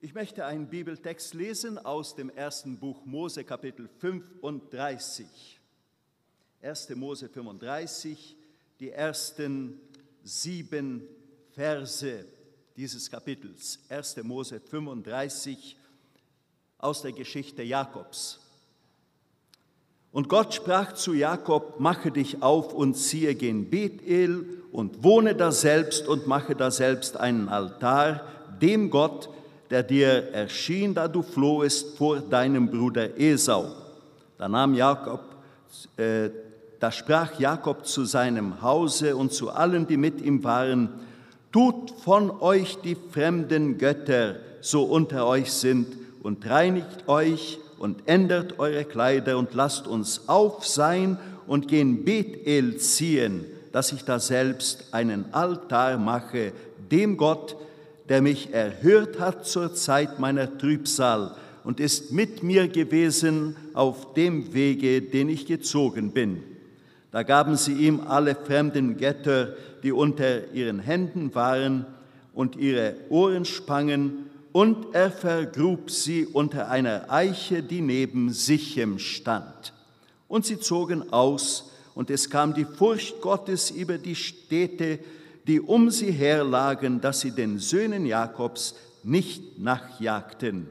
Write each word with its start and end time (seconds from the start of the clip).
Ich 0.00 0.14
möchte 0.14 0.44
einen 0.44 0.68
Bibeltext 0.68 1.34
lesen 1.34 1.76
aus 1.76 2.14
dem 2.14 2.30
ersten 2.30 2.78
Buch 2.78 3.04
Mose, 3.04 3.42
Kapitel 3.42 3.88
35. 3.98 5.26
1. 6.62 6.90
Mose 6.94 7.28
35, 7.28 8.36
die 8.78 8.90
ersten 8.90 9.80
sieben 10.22 11.02
Verse 11.50 12.24
dieses 12.76 13.10
Kapitels. 13.10 13.80
1. 13.88 14.22
Mose 14.22 14.60
35 14.60 15.76
aus 16.78 17.02
der 17.02 17.10
Geschichte 17.10 17.64
Jakobs. 17.64 18.38
Und 20.12 20.28
Gott 20.28 20.54
sprach 20.54 20.92
zu 20.92 21.12
Jakob, 21.12 21.80
mache 21.80 22.12
dich 22.12 22.40
auf 22.40 22.72
und 22.72 22.94
ziehe 22.94 23.34
gen 23.34 23.68
Bethel 23.68 24.62
und 24.70 25.02
wohne 25.02 25.34
da 25.34 25.50
selbst 25.50 26.06
und 26.06 26.28
mache 26.28 26.54
da 26.54 26.70
selbst 26.70 27.16
einen 27.16 27.48
Altar 27.48 28.24
dem 28.60 28.90
Gott, 28.90 29.28
der 29.70 29.82
dir 29.82 30.32
erschien, 30.32 30.94
da 30.94 31.08
du 31.08 31.22
flohest 31.22 31.96
vor 31.96 32.20
deinem 32.20 32.70
Bruder 32.70 33.18
Esau. 33.18 33.66
Da 34.38 34.48
nahm 34.48 34.74
Jakob, 34.74 35.20
äh, 35.96 36.30
da 36.80 36.92
sprach 36.92 37.38
Jakob 37.38 37.86
zu 37.86 38.04
seinem 38.04 38.62
Hause 38.62 39.16
und 39.16 39.32
zu 39.32 39.50
allen, 39.50 39.86
die 39.86 39.96
mit 39.96 40.20
ihm 40.22 40.44
waren, 40.44 40.88
tut 41.52 41.90
von 41.90 42.30
euch 42.40 42.78
die 42.82 42.96
fremden 43.10 43.78
Götter, 43.78 44.36
so 44.60 44.84
unter 44.84 45.26
euch 45.26 45.52
sind, 45.52 45.86
und 46.22 46.48
reinigt 46.48 47.08
euch 47.08 47.58
und 47.78 48.06
ändert 48.06 48.58
eure 48.58 48.84
Kleider 48.84 49.38
und 49.38 49.54
lasst 49.54 49.86
uns 49.86 50.28
auf 50.28 50.66
sein 50.66 51.18
und 51.46 51.68
gen 51.68 52.04
Bethel 52.04 52.76
ziehen, 52.76 53.44
dass 53.72 53.92
ich 53.92 54.04
da 54.04 54.18
selbst 54.18 54.92
einen 54.92 55.32
Altar 55.32 55.96
mache, 55.96 56.52
dem 56.90 57.16
Gott, 57.16 57.56
der 58.08 58.22
mich 58.22 58.52
erhört 58.52 59.20
hat 59.20 59.46
zur 59.46 59.74
Zeit 59.74 60.18
meiner 60.18 60.58
Trübsal 60.58 61.34
und 61.64 61.80
ist 61.80 62.12
mit 62.12 62.42
mir 62.42 62.68
gewesen 62.68 63.56
auf 63.74 64.14
dem 64.14 64.54
Wege, 64.54 65.02
den 65.02 65.28
ich 65.28 65.46
gezogen 65.46 66.12
bin. 66.12 66.42
Da 67.10 67.22
gaben 67.22 67.56
sie 67.56 67.72
ihm 67.72 68.00
alle 68.06 68.34
fremden 68.34 68.96
Götter, 68.96 69.54
die 69.82 69.92
unter 69.92 70.52
ihren 70.52 70.80
Händen 70.80 71.34
waren, 71.34 71.86
und 72.34 72.54
ihre 72.54 72.94
Ohrenspangen, 73.08 74.30
und 74.52 74.94
er 74.94 75.10
vergrub 75.10 75.90
sie 75.90 76.24
unter 76.24 76.70
einer 76.70 77.10
Eiche, 77.10 77.62
die 77.64 77.80
neben 77.80 78.32
Sichem 78.32 78.98
stand. 79.00 79.72
Und 80.28 80.46
sie 80.46 80.60
zogen 80.60 81.12
aus, 81.12 81.72
und 81.94 82.10
es 82.10 82.30
kam 82.30 82.54
die 82.54 82.64
Furcht 82.64 83.20
Gottes 83.20 83.72
über 83.72 83.98
die 83.98 84.14
Städte, 84.14 85.00
die 85.48 85.60
um 85.60 85.90
sie 85.90 86.12
her 86.12 86.44
lagen, 86.44 87.00
dass 87.00 87.20
sie 87.20 87.30
den 87.30 87.58
Söhnen 87.58 88.04
Jakobs 88.04 88.74
nicht 89.02 89.58
nachjagten. 89.58 90.68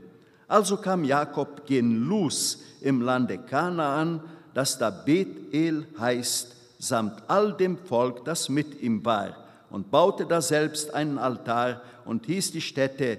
Also 0.48 0.78
kam 0.78 1.04
Jakob 1.04 1.66
gen 1.66 2.08
Luz 2.08 2.60
im 2.82 3.02
Lande 3.02 3.40
Kanaan, 3.40 4.22
das 4.54 4.78
da 4.78 4.92
Bethel 4.92 5.88
heißt, 6.00 6.56
samt 6.80 7.24
all 7.28 7.54
dem 7.54 7.78
Volk, 7.78 8.24
das 8.24 8.50
mit 8.50 8.82
ihm 8.82 9.04
war, 9.04 9.36
und 9.72 9.90
baute 9.90 10.26
da 10.26 10.42
selbst 10.42 10.94
einen 10.94 11.18
Altar 11.18 11.82
und 12.06 12.28
hieß 12.28 12.52
die 12.52 12.62
Stätte 12.62 13.18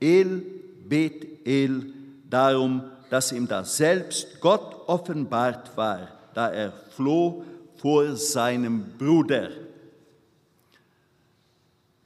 El 0.00 0.42
Bethel, 0.86 1.94
darum, 2.28 2.82
dass 3.08 3.32
ihm 3.32 3.48
da 3.48 3.64
selbst 3.64 4.40
Gott 4.40 4.76
offenbart 4.86 5.76
war, 5.76 6.08
da 6.34 6.50
er 6.50 6.72
floh 6.90 7.42
vor 7.76 8.14
seinem 8.14 8.84
Bruder. 8.98 9.48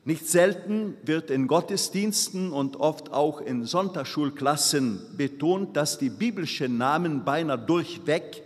Nicht 0.07 0.29
selten 0.29 0.99
wird 1.03 1.31
in 1.31 1.47
Gottesdiensten 1.47 2.53
und 2.53 2.77
oft 2.77 3.11
auch 3.11 3.41
in 3.41 3.65
Sonntagsschulklassen 3.65 5.17
betont, 5.17 5.79
dass 5.79 5.97
die 5.97 6.11
biblischen 6.11 6.77
Namen 6.77 7.25
beinahe 7.25 7.59
durchweg, 7.59 8.43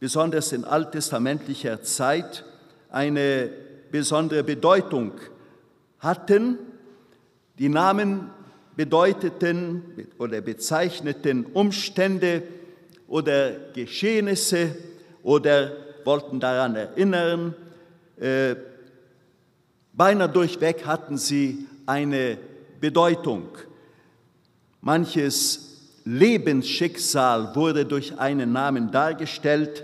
besonders 0.00 0.52
in 0.52 0.64
alttestamentlicher 0.64 1.82
Zeit, 1.82 2.44
eine 2.90 3.50
besondere 3.90 4.44
Bedeutung 4.44 5.12
hatten. 5.98 6.58
Die 7.58 7.68
Namen 7.68 8.30
bedeuteten 8.76 10.08
oder 10.18 10.40
bezeichneten 10.40 11.44
Umstände 11.44 12.42
oder 13.08 13.52
Geschehnisse 13.74 14.74
oder 15.22 15.72
wollten 16.04 16.40
daran 16.40 16.76
erinnern, 16.76 17.54
äh, 18.18 18.54
Beinahe 19.96 20.28
durchweg 20.28 20.84
hatten 20.84 21.16
sie 21.16 21.66
eine 21.86 22.36
Bedeutung. 22.80 23.48
Manches 24.82 25.66
Lebensschicksal 26.04 27.56
wurde 27.56 27.86
durch 27.86 28.18
einen 28.18 28.52
Namen 28.52 28.90
dargestellt 28.90 29.82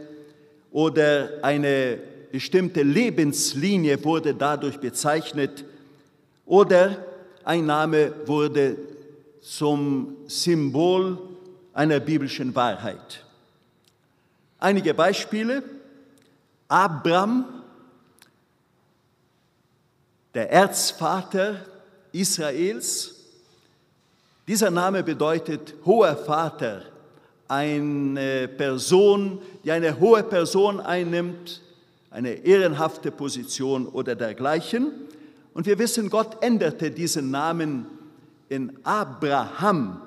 oder 0.71 1.31
eine 1.41 1.99
bestimmte 2.31 2.83
Lebenslinie 2.83 4.05
wurde 4.05 4.35
dadurch 4.35 4.79
bezeichnet 4.79 5.65
oder 6.45 6.97
ein 7.45 7.65
Name 7.65 8.13
wurde 8.27 8.77
zum 9.41 10.17
Symbol 10.27 11.19
einer 11.73 12.01
biblischen 12.01 12.55
Wahrheit. 12.55 13.25
Einige 14.59 14.93
Beispiele. 14.93 15.63
Abraham 16.69 17.62
der 20.35 20.51
Erzvater 20.51 21.57
Israels. 22.13 23.15
Dieser 24.49 24.71
Name 24.71 25.03
bedeutet 25.03 25.75
hoher 25.85 26.17
Vater, 26.17 26.83
eine 27.49 28.49
Person, 28.49 29.41
die 29.65 29.73
eine 29.73 30.01
hohe 30.01 30.23
Person 30.23 30.81
einnimmt, 30.81 31.61
eine 32.11 32.31
ehrenhafte 32.31 33.11
Position 33.11 33.87
oder 33.87 34.15
dergleichen. 34.15 34.93
Und 35.55 35.67
wir 35.67 35.79
wissen, 35.79 36.09
Gott 36.09 36.43
änderte 36.43 36.91
diesen 36.91 37.31
Namen 37.31 37.87
in 38.49 38.79
Abraham, 38.85 40.01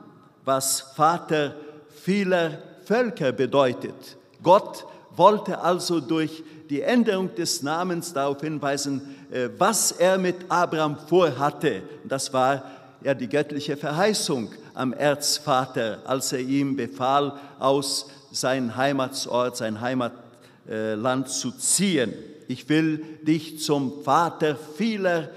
was 0.44 0.82
Vater 0.96 1.56
vieler 2.04 2.60
Völker 2.84 3.32
bedeutet. 3.32 4.18
Gott 4.44 4.86
wollte 5.16 5.60
also 5.60 6.00
durch 6.00 6.44
die 6.70 6.82
Änderung 6.82 7.34
des 7.36 7.62
Namens 7.62 8.14
darauf 8.14 8.42
hinweisen, 8.42 9.16
was 9.58 9.92
er 9.92 10.18
mit 10.18 10.36
Abraham 10.50 10.98
vorhatte. 11.08 11.84
Das 12.04 12.32
war 12.32 12.64
ja 13.04 13.14
die 13.14 13.28
göttliche 13.28 13.76
Verheißung 13.76 14.52
am 14.74 14.94
Erzvater, 14.94 16.00
als 16.06 16.32
er 16.34 16.40
ihm 16.40 16.76
befahl, 16.76 17.34
aus 17.60 18.08
seinem 18.32 18.76
Heimatsort, 18.76 19.58
sein 19.58 19.82
Heimatland 19.82 21.30
zu 21.30 21.52
ziehen. 21.52 22.14
Ich 22.48 22.70
will 22.70 23.04
dich 23.24 23.62
zum 23.62 24.04
Vater 24.04 24.56
vieler 24.78 25.30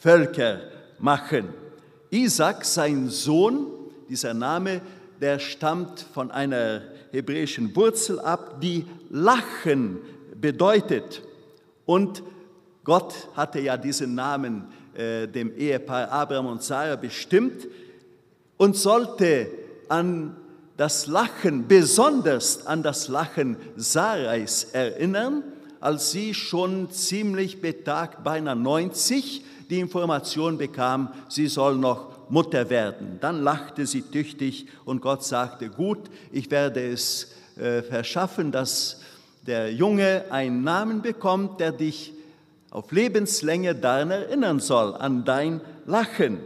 Völker 0.00 0.60
machen. 0.98 1.48
Isaac, 2.10 2.64
sein 2.64 3.08
Sohn, 3.08 3.66
dieser 4.08 4.34
Name, 4.34 4.80
der 5.20 5.38
stammt 5.38 6.04
von 6.14 6.30
einer 6.30 6.82
hebräischen 7.10 7.74
Wurzel 7.74 8.20
ab, 8.20 8.60
die 8.60 8.84
Lachen 9.10 9.98
bedeutet. 10.40 11.22
Und 11.86 12.22
Gott 12.86 13.28
hatte 13.34 13.58
ja 13.58 13.76
diesen 13.76 14.14
Namen 14.14 14.68
äh, 14.94 15.26
dem 15.26 15.54
Ehepaar 15.56 16.08
Abraham 16.10 16.46
und 16.46 16.62
Sarah 16.62 16.94
bestimmt 16.94 17.66
und 18.56 18.76
sollte 18.76 19.48
an 19.88 20.36
das 20.76 21.08
Lachen, 21.08 21.66
besonders 21.66 22.64
an 22.64 22.84
das 22.84 23.08
Lachen 23.08 23.56
Sarais 23.74 24.68
erinnern, 24.72 25.42
als 25.80 26.12
sie 26.12 26.32
schon 26.32 26.88
ziemlich 26.92 27.60
betagt, 27.60 28.22
beinahe 28.22 28.54
90, 28.54 29.44
die 29.68 29.80
Information 29.80 30.56
bekam, 30.56 31.08
sie 31.28 31.48
soll 31.48 31.76
noch 31.76 32.30
Mutter 32.30 32.70
werden. 32.70 33.18
Dann 33.20 33.42
lachte 33.42 33.84
sie 33.84 34.02
tüchtig 34.02 34.68
und 34.84 35.00
Gott 35.00 35.24
sagte, 35.24 35.70
gut, 35.70 35.98
ich 36.30 36.52
werde 36.52 36.86
es 36.86 37.32
äh, 37.56 37.82
verschaffen, 37.82 38.52
dass 38.52 39.00
der 39.44 39.72
Junge 39.72 40.26
einen 40.30 40.62
Namen 40.62 41.02
bekommt, 41.02 41.58
der 41.58 41.72
dich 41.72 42.12
auf 42.76 42.92
Lebenslänge 42.92 43.74
daran 43.74 44.10
erinnern 44.10 44.60
soll, 44.60 44.94
an 44.96 45.24
dein 45.24 45.62
Lachen. 45.86 46.40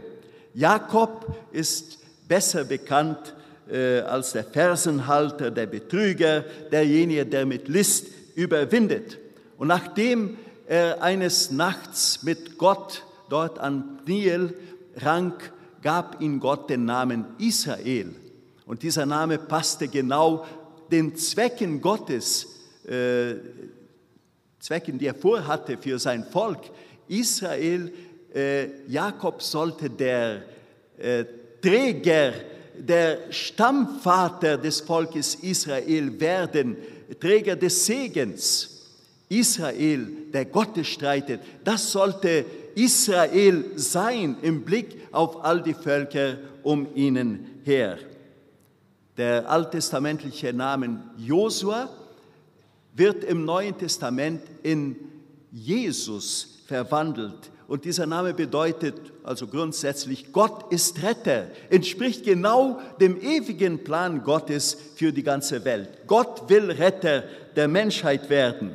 Jakob 0.53 1.35
ist 1.51 1.97
besser 2.29 2.63
bekannt 2.63 3.35
äh, 3.69 3.99
als 3.99 4.31
der 4.31 4.45
Fersenhalter, 4.45 5.51
der 5.51 5.65
Betrüger, 5.65 6.45
derjenige, 6.71 7.25
der 7.25 7.45
mit 7.45 7.67
List 7.67 8.07
überwindet. 8.35 9.17
Und 9.57 9.67
nachdem 9.67 10.37
er 10.67 11.03
eines 11.03 11.51
Nachts 11.51 12.23
mit 12.23 12.57
Gott 12.57 13.03
dort 13.27 13.59
an 13.59 13.99
Nil 14.05 14.53
rang, 15.01 15.33
gab 15.81 16.21
ihm 16.21 16.39
Gott 16.39 16.69
den 16.69 16.85
Namen 16.85 17.25
Israel. 17.39 18.15
Und 18.65 18.83
dieser 18.83 19.05
Name 19.05 19.37
passte 19.37 19.89
genau 19.89 20.45
den 20.93 21.13
Zwecken 21.17 21.81
Gottes, 21.81 22.47
äh, 22.87 23.35
Zwecken, 24.61 24.99
die 24.99 25.07
er 25.07 25.15
vorhatte 25.15 25.75
für 25.75 25.97
sein 25.97 26.23
Volk. 26.23 26.69
Israel, 27.07 27.91
äh, 28.33 28.67
Jakob 28.87 29.41
sollte 29.41 29.89
der 29.89 30.43
äh, 30.99 31.25
Träger, 31.59 32.33
der 32.77 33.31
Stammvater 33.31 34.59
des 34.59 34.81
Volkes 34.81 35.35
Israel 35.35 36.19
werden, 36.19 36.77
Träger 37.19 37.55
des 37.55 37.87
Segens. 37.87 38.67
Israel, 39.29 40.07
der 40.31 40.45
Gottes 40.45 40.87
streitet, 40.87 41.41
das 41.63 41.91
sollte 41.91 42.45
Israel 42.75 43.65
sein 43.75 44.37
im 44.43 44.61
Blick 44.61 45.07
auf 45.11 45.43
all 45.43 45.63
die 45.63 45.73
Völker 45.73 46.37
um 46.61 46.87
ihnen 46.95 47.61
her. 47.63 47.97
Der 49.17 49.49
alttestamentliche 49.49 50.53
Name 50.53 51.01
Josua 51.17 51.89
wird 52.93 53.23
im 53.23 53.45
Neuen 53.45 53.77
Testament 53.77 54.41
in 54.63 54.95
Jesus 55.51 56.59
verwandelt. 56.67 57.51
Und 57.67 57.85
dieser 57.85 58.05
Name 58.05 58.33
bedeutet 58.33 58.95
also 59.23 59.47
grundsätzlich, 59.47 60.33
Gott 60.33 60.71
ist 60.73 61.01
Retter, 61.03 61.47
entspricht 61.69 62.25
genau 62.25 62.81
dem 62.99 63.19
ewigen 63.21 63.83
Plan 63.83 64.23
Gottes 64.23 64.75
für 64.95 65.13
die 65.13 65.23
ganze 65.23 65.63
Welt. 65.63 66.05
Gott 66.07 66.49
will 66.49 66.71
Retter 66.71 67.23
der 67.55 67.67
Menschheit 67.67 68.29
werden. 68.29 68.71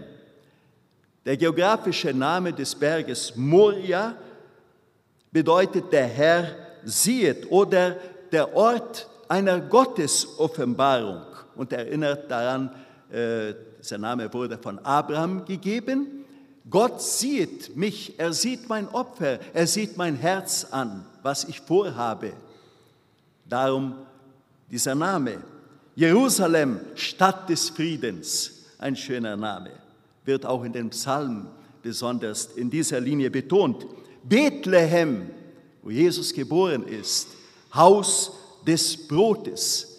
Der 1.26 1.36
geografische 1.36 2.14
Name 2.14 2.52
des 2.52 2.74
Berges 2.74 3.34
Moria 3.36 4.16
bedeutet 5.32 5.92
der 5.92 6.06
Herr 6.06 6.56
sieht 6.84 7.50
oder 7.50 7.96
der 8.32 8.54
Ort 8.54 9.08
einer 9.28 9.60
Gottesoffenbarung 9.60 11.22
und 11.56 11.72
erinnert 11.72 12.30
daran, 12.30 12.70
dieser 13.86 13.98
Name 13.98 14.32
wurde 14.34 14.58
von 14.58 14.80
Abraham 14.80 15.44
gegeben. 15.44 16.24
Gott 16.68 17.00
sieht 17.00 17.76
mich, 17.76 18.18
er 18.18 18.32
sieht 18.32 18.68
mein 18.68 18.88
Opfer, 18.88 19.38
er 19.54 19.68
sieht 19.68 19.96
mein 19.96 20.16
Herz 20.16 20.66
an, 20.72 21.06
was 21.22 21.44
ich 21.44 21.60
vorhabe. 21.60 22.32
Darum 23.48 23.94
dieser 24.68 24.96
Name. 24.96 25.38
Jerusalem, 25.94 26.80
Stadt 26.96 27.48
des 27.48 27.70
Friedens, 27.70 28.64
ein 28.78 28.96
schöner 28.96 29.36
Name, 29.36 29.70
wird 30.24 30.44
auch 30.44 30.64
in 30.64 30.72
den 30.72 30.90
Psalmen 30.90 31.46
besonders 31.80 32.46
in 32.56 32.68
dieser 32.68 32.98
Linie 32.98 33.30
betont. 33.30 33.86
Bethlehem, 34.24 35.30
wo 35.80 35.90
Jesus 35.90 36.34
geboren 36.34 36.82
ist, 36.88 37.28
Haus 37.72 38.32
des 38.66 39.06
Brotes. 39.06 39.95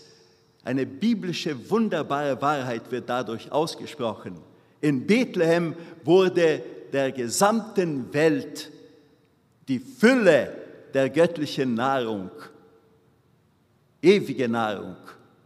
Eine 0.67 0.85
biblische 0.85 1.69
wunderbare 1.69 2.41
Wahrheit 2.41 2.91
wird 2.91 3.07
dadurch 3.07 3.49
ausgesprochen. 3.49 4.35
In 4.81 5.07
Bethlehem 5.07 5.73
wurde 6.03 6.61
der 6.91 7.13
gesamten 7.13 8.13
Welt 8.13 8.69
die 9.69 9.79
Fülle 9.79 10.51
der 10.93 11.09
göttlichen 11.09 11.73
Nahrung, 11.73 12.29
ewige 14.01 14.49
Nahrung, 14.49 14.97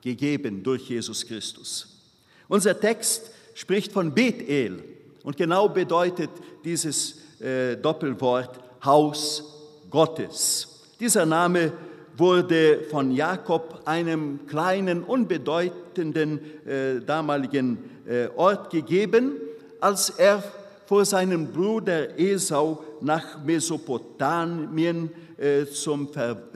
gegeben 0.01 0.63
durch 0.63 0.89
Jesus 0.89 1.23
Christus. 1.23 2.01
Unser 2.47 2.79
Text 2.79 3.29
spricht 3.53 3.91
von 3.91 4.11
Bethel 4.11 4.83
und 5.21 5.37
genau 5.37 5.69
bedeutet 5.69 6.31
dieses 6.65 7.19
äh, 7.39 7.77
Doppelwort 7.77 8.59
Haus 8.83 9.43
Gottes. 9.87 10.67
Dieser 10.99 11.27
Name 11.27 11.71
wurde 12.17 12.81
von 12.89 13.11
Jakob, 13.11 13.81
einem 13.85 14.47
kleinen, 14.47 15.03
unbedeutenden 15.03 16.39
äh, 16.65 17.01
damaligen 17.05 17.77
äh, 18.07 18.27
Ort 18.35 18.69
gegeben, 18.69 19.33
als 19.79 20.09
er 20.11 20.43
vor 20.85 21.05
seinem 21.05 21.47
Bruder 21.47 22.19
Esau 22.19 22.83
nach 23.01 23.43
Mesopotamien 23.43 25.09
äh, 25.37 25.65
zum, 25.65 26.09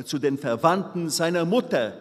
zu 0.04 0.20
den 0.20 0.38
Verwandten 0.38 1.10
seiner 1.10 1.46
Mutter 1.46 1.94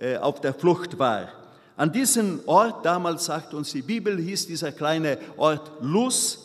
äh, 0.00 0.16
auf 0.16 0.40
der 0.40 0.54
Flucht 0.54 0.98
war. 0.98 1.28
An 1.76 1.92
diesem 1.92 2.40
Ort, 2.46 2.84
damals 2.84 3.24
sagt 3.24 3.54
uns 3.54 3.72
die 3.72 3.82
Bibel, 3.82 4.18
hieß 4.18 4.46
dieser 4.46 4.70
kleine 4.70 5.18
Ort 5.36 5.70
Luz, 5.80 6.38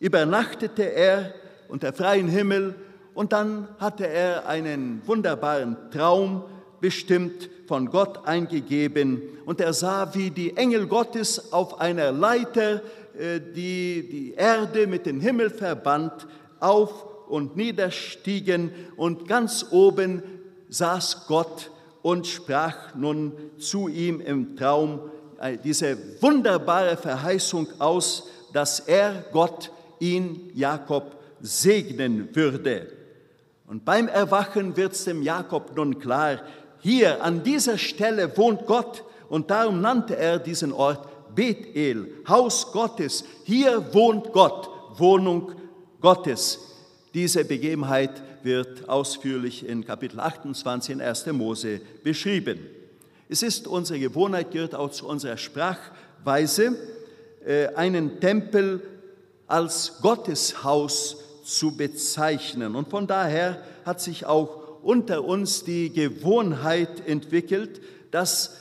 übernachtete 0.00 0.82
er 0.82 1.34
unter 1.68 1.92
freiem 1.92 2.28
Himmel 2.28 2.74
und 3.20 3.34
dann 3.34 3.68
hatte 3.78 4.08
er 4.08 4.48
einen 4.48 5.02
wunderbaren 5.04 5.76
Traum 5.90 6.42
bestimmt 6.80 7.50
von 7.66 7.90
Gott 7.90 8.26
eingegeben 8.26 9.20
und 9.44 9.60
er 9.60 9.74
sah, 9.74 10.14
wie 10.14 10.30
die 10.30 10.56
Engel 10.56 10.86
Gottes 10.86 11.52
auf 11.52 11.82
einer 11.82 12.12
Leiter, 12.12 12.80
äh, 13.18 13.38
die 13.38 14.08
die 14.10 14.32
Erde 14.32 14.86
mit 14.86 15.04
dem 15.04 15.20
Himmel 15.20 15.50
verband, 15.50 16.12
auf 16.60 17.28
und 17.28 17.58
niederstiegen 17.58 18.70
und 18.96 19.28
ganz 19.28 19.66
oben 19.70 20.22
saß 20.70 21.26
Gott 21.26 21.70
und 22.00 22.26
sprach 22.26 22.94
nun 22.94 23.34
zu 23.58 23.88
ihm 23.88 24.22
im 24.22 24.56
Traum 24.56 24.98
äh, 25.38 25.58
diese 25.62 26.22
wunderbare 26.22 26.96
Verheißung 26.96 27.66
aus, 27.80 28.30
dass 28.54 28.80
er, 28.80 29.26
Gott, 29.30 29.70
ihn, 29.98 30.50
Jakob, 30.54 31.16
segnen 31.42 32.34
würde. 32.34 32.99
Und 33.70 33.84
beim 33.84 34.08
Erwachen 34.08 34.76
wird 34.76 34.94
es 34.94 35.04
dem 35.04 35.22
Jakob 35.22 35.76
nun 35.76 36.00
klar, 36.00 36.40
hier 36.80 37.22
an 37.22 37.44
dieser 37.44 37.78
Stelle 37.78 38.36
wohnt 38.36 38.66
Gott 38.66 39.04
und 39.28 39.48
darum 39.52 39.80
nannte 39.80 40.16
er 40.16 40.40
diesen 40.40 40.72
Ort 40.72 41.06
Bethel, 41.36 42.12
Haus 42.26 42.72
Gottes. 42.72 43.22
Hier 43.44 43.94
wohnt 43.94 44.32
Gott, 44.32 44.68
Wohnung 44.98 45.52
Gottes. 46.00 46.58
Diese 47.14 47.44
Begebenheit 47.44 48.20
wird 48.42 48.88
ausführlich 48.88 49.64
in 49.64 49.86
Kapitel 49.86 50.18
28 50.18 50.94
in 50.94 51.00
1. 51.00 51.26
Mose 51.26 51.80
beschrieben. 52.02 52.58
Es 53.28 53.44
ist 53.44 53.68
unsere 53.68 54.00
Gewohnheit, 54.00 54.50
gehört 54.50 54.74
auch 54.74 54.90
zu 54.90 55.06
unserer 55.06 55.36
Sprachweise, 55.36 56.76
äh, 57.46 57.68
einen 57.76 58.18
Tempel 58.18 58.82
als 59.46 60.00
Gotteshaus 60.02 61.18
zu 61.50 61.76
bezeichnen. 61.76 62.76
Und 62.76 62.88
von 62.88 63.06
daher 63.06 63.62
hat 63.84 64.00
sich 64.00 64.24
auch 64.26 64.80
unter 64.82 65.24
uns 65.24 65.64
die 65.64 65.92
Gewohnheit 65.92 67.06
entwickelt, 67.06 67.80
dass 68.10 68.56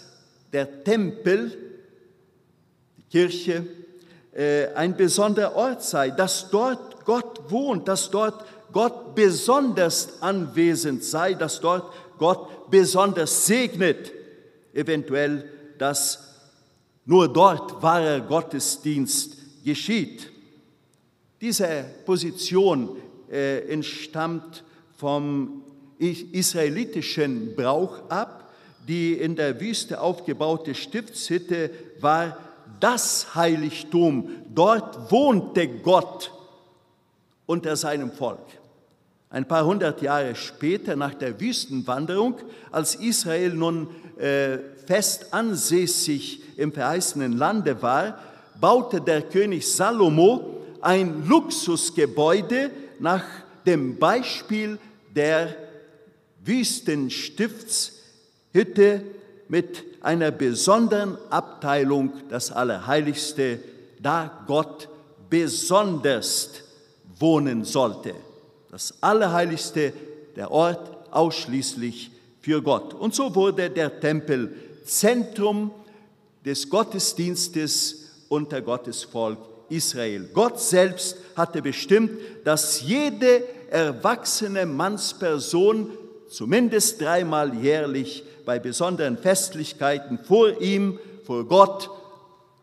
der 0.52 0.84
Tempel, 0.84 1.56
die 2.98 3.04
Kirche, 3.12 3.66
äh, 4.34 4.74
ein 4.74 4.98
besonderer 4.98 5.56
Ort 5.56 5.84
sei, 5.84 6.10
dass 6.10 6.50
dort 6.50 7.06
Gott 7.06 7.50
wohnt, 7.50 7.88
dass 7.88 8.10
dort 8.10 8.46
Gott 8.72 9.16
besonders 9.16 10.22
anwesend 10.22 11.04
sei, 11.04 11.34
dass 11.34 11.60
dort 11.60 11.92
Gott 12.18 12.70
besonders 12.70 13.46
segnet, 13.46 14.12
eventuell, 14.74 15.50
dass 15.78 16.20
nur 17.06 17.32
dort 17.32 17.82
wahrer 17.82 18.22
Gottesdienst 18.22 19.38
geschieht. 19.64 20.32
Diese 21.42 21.86
Position 22.06 22.98
äh, 23.32 23.72
entstammt 23.72 24.64
vom 24.98 25.64
israelitischen 25.98 27.56
Brauch 27.56 28.10
ab. 28.10 28.52
Die 28.88 29.14
in 29.14 29.36
der 29.36 29.60
Wüste 29.62 30.02
aufgebaute 30.02 30.74
Stiftshütte 30.74 31.70
war 32.02 32.38
das 32.80 33.36
Heiligtum. 33.36 34.30
Dort 34.54 35.12
wohnte 35.12 35.68
Gott 35.68 36.32
unter 37.46 37.76
seinem 37.76 38.12
Volk. 38.12 38.40
Ein 39.30 39.48
paar 39.48 39.66
hundert 39.66 40.02
Jahre 40.02 40.36
später, 40.36 40.96
nach 40.96 41.14
der 41.14 41.40
Wüstenwanderung, 41.40 42.36
als 42.72 42.96
Israel 42.96 43.54
nun 43.54 43.88
äh, 44.18 44.58
fest 44.88 45.34
ansässig 45.34 46.42
im 46.58 46.74
verheißenen 46.74 47.34
Lande 47.34 47.82
war, 47.82 48.18
baute 48.60 49.00
der 49.00 49.22
König 49.22 49.72
Salomo 49.72 50.59
ein 50.82 51.28
Luxusgebäude 51.28 52.72
nach 53.00 53.24
dem 53.66 53.98
Beispiel 53.98 54.78
der 55.16 55.56
Wüstenstiftshütte 56.44 59.02
mit 59.48 59.84
einer 60.02 60.32
besonderen 60.32 61.18
Abteilung, 61.30 62.12
das 62.30 62.52
Allerheiligste, 62.52 63.60
da 64.02 64.44
Gott 64.48 64.90
besonders 65.30 66.50
wohnen 67.20 67.66
sollte. 67.66 68.16
Das 68.72 68.94
Allerheiligste, 69.02 69.94
der 70.36 70.52
Ort 70.52 70.90
ausschließlich 71.12 72.12
für 72.42 72.62
Gott. 72.62 72.94
Und 72.94 73.14
so 73.14 73.36
wurde 73.36 73.70
der 73.70 74.00
Tempel 74.00 74.56
Zentrum 74.86 75.72
des 76.46 76.70
Gottesdienstes 76.70 78.06
unter 78.30 78.62
Gottes 78.62 79.04
Volk 79.04 79.49
Israel. 79.70 80.30
Gott 80.34 80.60
selbst 80.60 81.18
hatte 81.36 81.62
bestimmt, 81.62 82.12
dass 82.44 82.82
jede 82.82 83.44
erwachsene 83.70 84.66
Mannsperson 84.66 85.92
zumindest 86.30 87.02
dreimal 87.02 87.56
jährlich 87.56 88.24
bei 88.46 88.60
besonderen 88.60 89.18
Festlichkeiten 89.18 90.20
vor 90.20 90.60
ihm, 90.62 91.00
vor 91.26 91.46
Gott, 91.46 91.90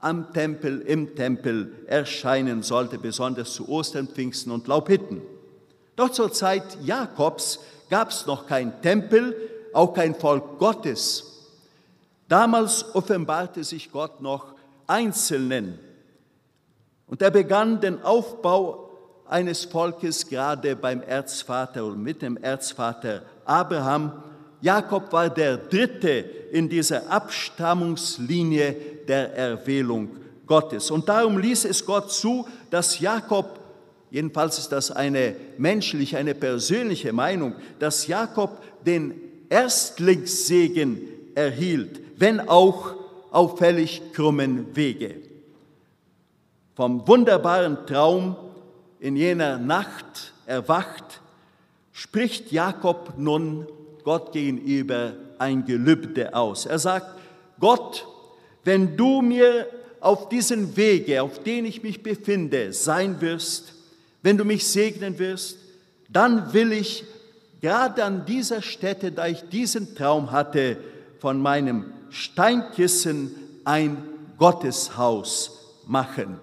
am 0.01 0.33
Tempel, 0.33 0.83
im 0.83 1.15
Tempel 1.17 1.73
erscheinen 1.87 2.63
sollte, 2.63 2.99
besonders 2.99 3.55
zu 3.55 3.69
Ostern, 3.69 4.09
Pfingsten 4.09 4.53
und 4.53 4.67
Laubhitten. 4.69 5.23
Doch 5.97 6.11
zur 6.11 6.33
Zeit 6.33 6.79
Jakobs 6.85 7.61
gab 7.89 8.11
es 8.11 8.27
noch 8.27 8.47
kein 8.47 8.81
Tempel, 8.83 9.35
auch 9.73 9.95
kein 9.95 10.15
Volk 10.15 10.59
Gottes. 10.59 11.25
Damals 12.29 12.85
offenbarte 12.95 13.65
sich 13.65 13.91
Gott 13.91 14.21
noch 14.21 14.55
Einzelnen. 14.87 15.79
Und 17.07 17.23
er 17.23 17.31
begann 17.31 17.81
den 17.81 18.03
Aufbau 18.03 18.91
eines 19.29 19.65
Volkes 19.65 20.27
gerade 20.29 20.77
beim 20.77 21.03
Erzvater 21.03 21.85
und 21.85 22.03
mit 22.03 22.23
dem 22.23 22.37
Erzvater 22.37 23.23
Abraham. 23.45 24.23
Jakob 24.61 25.13
war 25.13 25.31
der 25.31 25.57
Dritte 25.57 26.25
in 26.53 26.69
dieser 26.69 27.11
Abstammungslinie 27.11 28.75
der 29.07 29.35
Erwählung 29.35 30.11
Gottes. 30.47 30.91
Und 30.91 31.09
darum 31.09 31.39
ließ 31.39 31.65
es 31.65 31.85
Gott 31.85 32.11
zu, 32.11 32.47
dass 32.71 32.99
Jakob, 33.01 33.61
jedenfalls 34.11 34.59
ist 34.59 34.71
das 34.71 34.91
eine 34.91 35.37
menschliche, 35.59 36.19
eine 36.19 36.35
persönliche 36.35 37.13
Meinung, 37.13 37.55
dass 37.79 38.07
Jakob 38.07 38.63
den 38.85 39.15
Erstlingssegen 39.49 41.01
erhielt, 41.35 42.01
wenn 42.17 42.41
auch 42.49 42.95
auf 43.31 43.59
völlig 43.59 44.03
krummen 44.13 44.75
Wege. 44.75 45.26
Vom 46.77 47.09
wunderbaren 47.09 47.87
Traum 47.87 48.37
in 49.01 49.17
jener 49.17 49.57
Nacht 49.57 50.35
erwacht, 50.45 51.23
spricht 51.91 52.53
Jakob 52.53 53.15
nun 53.17 53.67
Gott 54.05 54.33
gegenüber 54.33 55.15
ein 55.39 55.65
Gelübde 55.65 56.35
aus. 56.35 56.67
Er 56.67 56.79
sagt, 56.79 57.19
Gott, 57.59 58.07
wenn 58.65 58.95
du 58.95 59.23
mir 59.23 59.67
auf 60.01 60.29
diesen 60.29 60.77
Wege, 60.77 61.23
auf 61.23 61.43
den 61.43 61.65
ich 61.65 61.83
mich 61.83 62.03
befinde, 62.03 62.75
sein 62.75 63.23
wirst, 63.23 63.73
wenn 64.23 64.37
du 64.37 64.45
mich 64.45 64.67
segnen 64.67 65.19
wirst, 65.19 65.57
dann 66.11 66.53
will 66.53 66.73
ich 66.73 67.05
gerade 67.63 68.05
an 68.05 68.27
dieser 68.27 68.61
Stätte, 68.61 69.13
da 69.13 69.27
ich 69.27 69.49
diesen 69.49 69.95
Traum 69.95 70.31
hatte, 70.31 70.77
von 71.21 71.41
meinem 71.41 71.87
Steinkissen 72.11 73.35
ein 73.65 73.97
Gotteshaus 74.37 75.59
machen. 75.87 76.39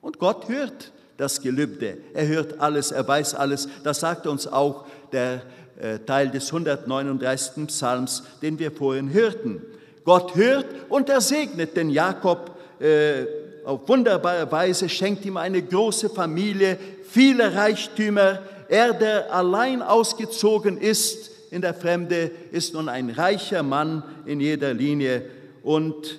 Und 0.00 0.18
Gott 0.18 0.48
hört 0.48 0.92
das 1.16 1.40
Gelübde. 1.40 1.98
Er 2.14 2.26
hört 2.28 2.60
alles, 2.60 2.92
er 2.92 3.06
weiß 3.06 3.34
alles. 3.34 3.68
Das 3.84 4.00
sagt 4.00 4.26
uns 4.26 4.46
auch 4.46 4.86
der 5.12 5.42
äh, 5.80 5.98
Teil 6.00 6.30
des 6.30 6.46
139. 6.46 7.66
Psalms, 7.66 8.22
den 8.40 8.58
wir 8.58 8.72
vorhin 8.72 9.12
hörten. 9.12 9.62
Gott 10.04 10.34
hört 10.36 10.66
und 10.88 11.08
er 11.08 11.20
segnet 11.20 11.76
den 11.76 11.90
Jakob 11.90 12.56
äh, 12.80 13.26
auf 13.64 13.86
wunderbare 13.86 14.50
Weise, 14.50 14.88
schenkt 14.88 15.26
ihm 15.26 15.36
eine 15.36 15.60
große 15.60 16.08
Familie, 16.08 16.78
viele 17.04 17.54
Reichtümer. 17.54 18.38
Er, 18.68 18.94
der 18.94 19.34
allein 19.34 19.82
ausgezogen 19.82 20.78
ist 20.78 21.30
in 21.50 21.60
der 21.60 21.74
Fremde, 21.74 22.30
ist 22.52 22.72
nun 22.72 22.88
ein 22.88 23.10
reicher 23.10 23.62
Mann 23.62 24.02
in 24.24 24.40
jeder 24.40 24.72
Linie. 24.72 25.22
Und 25.62 26.18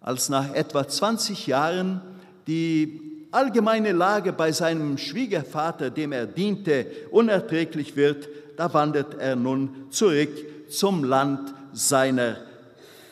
als 0.00 0.28
nach 0.28 0.52
etwa 0.54 0.88
20 0.88 1.46
Jahren 1.46 2.00
die 2.48 3.00
allgemeine 3.30 3.92
Lage 3.92 4.32
bei 4.32 4.50
seinem 4.50 4.96
Schwiegervater, 4.98 5.90
dem 5.90 6.12
er 6.12 6.26
diente, 6.26 6.86
unerträglich 7.10 7.94
wird, 7.94 8.28
da 8.56 8.72
wandert 8.72 9.14
er 9.20 9.36
nun 9.36 9.86
zurück 9.90 10.30
zum 10.70 11.04
Land 11.04 11.54
seiner 11.72 12.38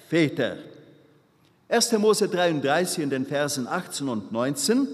Väter. 0.08 0.56
1. 1.68 1.92
Mose 1.98 2.28
33 2.28 3.02
in 3.02 3.10
den 3.10 3.26
Versen 3.26 3.66
18 3.66 4.08
und 4.08 4.32
19 4.32 4.88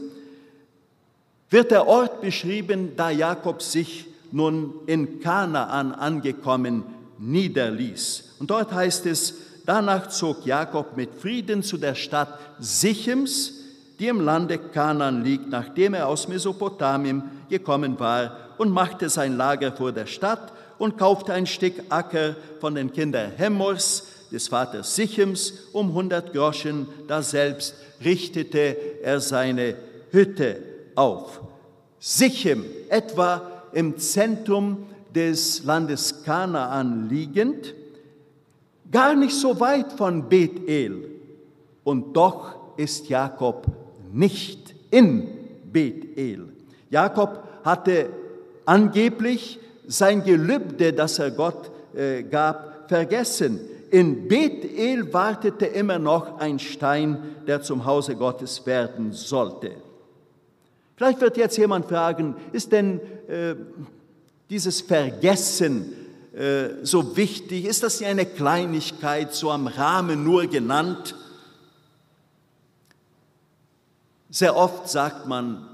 wird 1.50 1.70
der 1.70 1.86
Ort 1.86 2.20
beschrieben, 2.20 2.92
da 2.96 3.10
Jakob 3.10 3.62
sich 3.62 4.06
nun 4.32 4.74
in 4.86 5.20
Kanaan 5.20 5.92
angekommen 5.92 6.84
niederließ. 7.18 8.36
Und 8.40 8.50
dort 8.50 8.72
heißt 8.72 9.06
es, 9.06 9.34
danach 9.66 10.08
zog 10.08 10.46
Jakob 10.46 10.96
mit 10.96 11.14
Frieden 11.14 11.62
zu 11.62 11.76
der 11.76 11.94
Stadt 11.94 12.38
Sichems, 12.58 13.61
die 14.02 14.08
im 14.08 14.20
Lande 14.20 14.58
Kanaan 14.58 15.22
liegt, 15.22 15.48
nachdem 15.48 15.94
er 15.94 16.08
aus 16.08 16.26
Mesopotamien 16.26 17.22
gekommen 17.48 18.00
war, 18.00 18.36
und 18.58 18.72
machte 18.72 19.08
sein 19.08 19.36
Lager 19.36 19.70
vor 19.70 19.92
der 19.92 20.06
Stadt 20.06 20.52
und 20.76 20.98
kaufte 20.98 21.32
ein 21.32 21.46
Stück 21.46 21.74
Acker 21.88 22.34
von 22.60 22.74
den 22.74 22.92
Kindern 22.92 23.30
Hemmors, 23.36 24.08
des 24.32 24.48
Vaters 24.48 24.96
Sichems, 24.96 25.52
um 25.72 25.90
100 25.90 26.32
Groschen, 26.32 26.88
da 27.06 27.22
selbst 27.22 27.76
richtete 28.02 28.76
er 29.04 29.20
seine 29.20 29.76
Hütte 30.10 30.56
auf. 30.96 31.40
Sichem, 32.00 32.64
etwa 32.88 33.42
im 33.72 33.98
Zentrum 33.98 34.86
des 35.14 35.62
Landes 35.62 36.24
Kanaan 36.24 37.08
liegend, 37.08 37.72
gar 38.90 39.14
nicht 39.14 39.36
so 39.36 39.60
weit 39.60 39.92
von 39.92 40.28
Bethel. 40.28 41.08
Und 41.84 42.16
doch 42.16 42.56
ist 42.76 43.08
Jakob 43.08 43.81
nicht 44.12 44.74
in 44.90 45.28
Bethel. 45.72 46.48
Jakob 46.90 47.42
hatte 47.64 48.10
angeblich 48.64 49.58
sein 49.86 50.22
Gelübde, 50.22 50.92
das 50.92 51.18
er 51.18 51.30
Gott 51.30 51.70
äh, 51.94 52.22
gab, 52.22 52.88
vergessen. 52.88 53.60
In 53.90 54.28
Bethel 54.28 55.12
wartete 55.12 55.66
immer 55.66 55.98
noch 55.98 56.38
ein 56.38 56.58
Stein, 56.58 57.18
der 57.46 57.62
zum 57.62 57.84
Hause 57.84 58.16
Gottes 58.16 58.64
werden 58.66 59.12
sollte. 59.12 59.72
Vielleicht 60.96 61.20
wird 61.20 61.36
jetzt 61.36 61.58
jemand 61.58 61.86
fragen, 61.86 62.36
ist 62.52 62.72
denn 62.72 63.00
äh, 63.28 63.54
dieses 64.48 64.80
Vergessen 64.80 65.92
äh, 66.32 66.84
so 66.84 67.16
wichtig? 67.16 67.66
Ist 67.66 67.82
das 67.82 68.00
nicht 68.00 68.08
eine 68.08 68.24
Kleinigkeit, 68.24 69.34
so 69.34 69.50
am 69.50 69.66
Rahmen 69.66 70.24
nur 70.24 70.46
genannt? 70.46 71.14
Sehr 74.32 74.56
oft 74.56 74.88
sagt 74.88 75.26
man, 75.28 75.68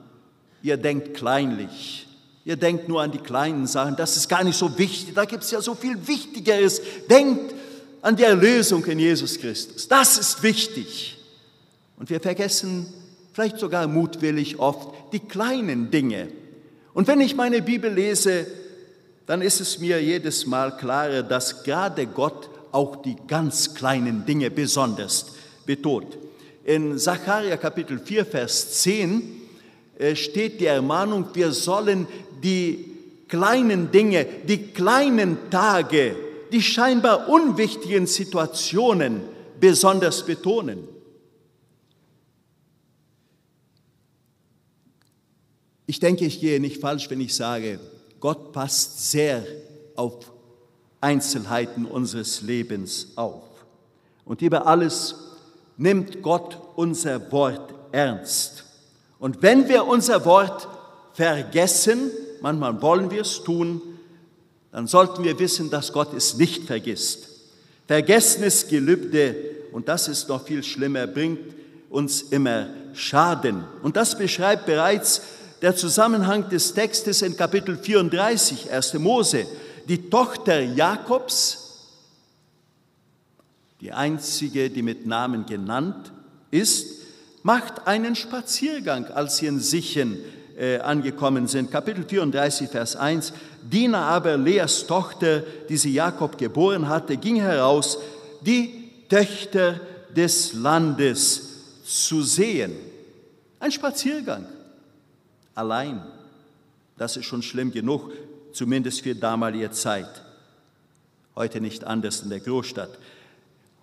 ihr 0.63 0.77
denkt 0.77 1.15
kleinlich, 1.15 2.09
ihr 2.45 2.57
denkt 2.57 2.89
nur 2.89 3.01
an 3.01 3.13
die 3.13 3.19
kleinen 3.19 3.69
Sachen, 3.69 3.95
das 3.95 4.17
ist 4.17 4.29
gar 4.29 4.43
nicht 4.43 4.59
so 4.59 4.77
wichtig, 4.77 5.15
da 5.15 5.25
gibt 5.25 5.45
es 5.45 5.53
ja 5.53 5.61
so 5.61 5.77
viel 5.77 5.97
Wichtigeres. 6.09 6.83
Denkt 7.09 7.55
an 8.03 8.17
die 8.17 8.25
Erlösung 8.25 8.85
in 8.87 8.99
Jesus 8.99 9.39
Christus, 9.39 9.87
das 9.87 10.19
ist 10.19 10.43
wichtig. 10.43 11.19
Und 11.99 12.11
wir 12.11 12.19
vergessen 12.19 12.93
vielleicht 13.33 13.59
sogar 13.59 13.87
mutwillig 13.87 14.59
oft 14.59 14.89
die 15.13 15.21
kleinen 15.21 15.93
Dinge. 15.93 16.27
Und 16.95 17.07
wenn 17.07 17.21
ich 17.21 17.37
meine 17.37 17.63
Bibel 17.63 17.93
lese, 17.93 18.45
dann 19.27 19.41
ist 19.41 19.61
es 19.61 19.79
mir 19.79 20.03
jedes 20.03 20.47
Mal 20.47 20.77
klarer, 20.77 21.23
dass 21.23 21.63
gerade 21.63 22.09
Gott 22.09 22.51
auch 22.73 23.03
die 23.03 23.17
ganz 23.29 23.75
kleinen 23.75 24.27
Dinge 24.27 24.51
besonders 24.51 25.27
betont. 25.65 26.19
In 26.69 26.99
Sacharja 26.99 27.57
Kapitel 27.57 27.99
4, 27.99 28.27
Vers 28.27 28.83
10 28.83 29.41
äh, 29.99 30.15
steht 30.15 30.61
die 30.61 30.67
Ermahnung, 30.67 31.25
wir 31.33 31.51
sollen 31.53 32.07
die 32.43 32.95
kleinen 33.27 33.91
Dinge, 33.91 34.27
die 34.47 34.67
kleinen 34.67 35.49
Tage, 35.49 36.15
die 36.53 36.61
scheinbar 36.61 37.27
unwichtigen 37.31 38.07
Situationen 38.07 39.23
besonders 39.59 40.27
betonen. 40.27 40.87
Ich 45.87 46.01
denke, 46.01 46.27
ich 46.27 46.39
gehe 46.39 46.61
nicht 46.61 46.83
falsch, 46.83 47.09
wenn 47.09 47.23
ich 47.23 47.35
sage, 47.35 47.81
Gott 48.21 48.53
passt 48.53 49.11
sehr 49.11 49.43
auf 49.97 50.31
Einzelheiten 51.01 51.87
unseres 51.87 52.43
Lebens 52.43 53.13
auf. 53.17 53.65
Und 54.27 54.43
über 54.43 54.67
alles 54.67 55.28
nimmt 55.79 56.23
Gott 56.23 56.59
unser 56.77 57.33
Wort 57.33 57.73
ernst. 57.93 58.65
Und 59.19 59.43
wenn 59.43 59.69
wir 59.69 59.87
unser 59.87 60.25
Wort 60.25 60.69
vergessen, 61.15 62.11
manchmal 62.41 62.81
wollen 62.83 63.11
wir 63.11 63.23
es 63.23 63.43
tun, 63.43 63.81
dann 64.71 64.87
sollten 64.87 65.25
wir 65.25 65.39
wissen, 65.39 65.71
dass 65.71 65.93
Gott 65.93 66.13
es 66.15 66.37
nicht 66.37 66.65
vergisst. 66.65 67.29
Vergessenes 67.87 68.69
Gelübde, 68.69 69.35
und 69.73 69.89
das 69.89 70.09
ist 70.09 70.29
noch 70.29 70.45
viel 70.45 70.63
schlimmer, 70.63 71.07
bringt 71.07 71.55
uns 71.89 72.23
immer 72.23 72.69
Schaden. 72.93 73.65
Und 73.83 73.97
das 73.97 74.19
beschreibt 74.19 74.67
bereits 74.67 75.23
der 75.63 75.75
Zusammenhang 75.75 76.49
des 76.49 76.75
Textes 76.75 77.23
in 77.23 77.37
Kapitel 77.37 77.77
34, 77.77 78.71
1. 78.71 78.95
Mose. 78.95 79.47
Die 79.89 80.11
Tochter 80.11 80.61
Jakobs, 80.61 81.68
die 83.81 83.93
einzige, 83.93 84.71
die 84.71 84.83
mit 84.83 85.07
Namen 85.07 85.47
genannt 85.47 86.13
ist, 86.51 86.87
macht 87.43 87.87
einen 87.87 88.17
Spaziergang, 88.17 89.07
als 89.07 89.39
sie 89.39 89.47
in 89.47 89.61
Sichen 89.61 90.19
äh, 90.57 90.79
angekommen 90.79 91.47
sind. 91.47 91.71
Kapitel 91.71 92.05
34, 92.05 92.69
Vers 92.69 92.97
1. 92.97 93.33
Dina 93.63 94.09
aber, 94.09 94.37
Leas 94.37 94.87
Tochter, 94.87 95.43
die 95.69 95.77
sie 95.77 95.93
Jakob 95.93 96.37
geboren 96.37 96.89
hatte, 96.89 97.17
ging 97.17 97.37
heraus, 97.37 97.99
die 98.41 98.91
Töchter 99.09 99.81
des 100.15 100.53
Landes 100.55 101.43
zu 101.85 102.23
sehen. 102.23 102.73
Ein 103.61 103.73
Spaziergang. 103.73 104.47
Allein. 105.55 106.03
Das 106.97 107.17
ist 107.17 107.27
schon 107.27 107.43
schlimm 107.43 107.71
genug, 107.71 108.11
zumindest 108.53 109.03
für 109.03 109.15
damalige 109.15 109.71
Zeit. 109.71 110.23
heute 111.37 111.61
nicht 111.61 111.85
anders 111.85 112.23
in 112.23 112.31
der 112.31 112.41
Großstadt. 112.41 112.91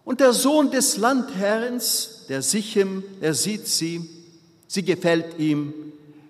Und 0.05 0.19
der 0.19 0.33
Sohn 0.33 0.69
des 0.69 0.97
Landherrens, 0.97 2.25
der 2.29 2.43
Sichem, 2.43 3.03
er 3.21 3.33
sieht 3.33 3.67
sie, 3.67 4.07
sie 4.67 4.83
gefällt 4.83 5.39
ihm, 5.39 5.73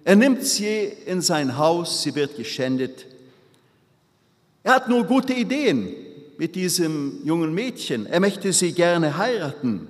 er 0.06 0.16
nimmt 0.16 0.46
sie 0.46 0.94
in 1.06 1.22
sein 1.22 1.58
Haus, 1.58 2.02
sie 2.02 2.16
wird 2.16 2.38
geschändet. 2.38 3.06
Er 4.64 4.76
hat 4.76 4.88
nur 4.88 5.04
gute 5.04 5.34
Ideen 5.34 5.94
mit 6.38 6.56
diesem 6.56 7.20
jungen 7.26 7.54
Mädchen, 7.54 8.06
er 8.06 8.22
möchte 8.22 8.54
sie 8.54 8.72
gerne 8.72 9.18
heiraten. 9.18 9.88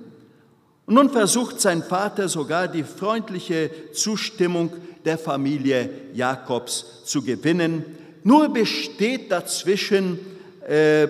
Und 0.86 0.94
nun 0.94 1.10
versucht 1.10 1.60
sein 1.60 1.82
Vater 1.82 2.28
sogar 2.28 2.68
die 2.68 2.84
freundliche 2.84 3.70
Zustimmung 3.92 4.72
der 5.04 5.18
Familie 5.18 5.90
Jakobs 6.12 7.04
zu 7.04 7.22
gewinnen. 7.22 7.84
Nur 8.24 8.48
besteht 8.48 9.30
dazwischen 9.30 10.18
äh, 10.66 11.06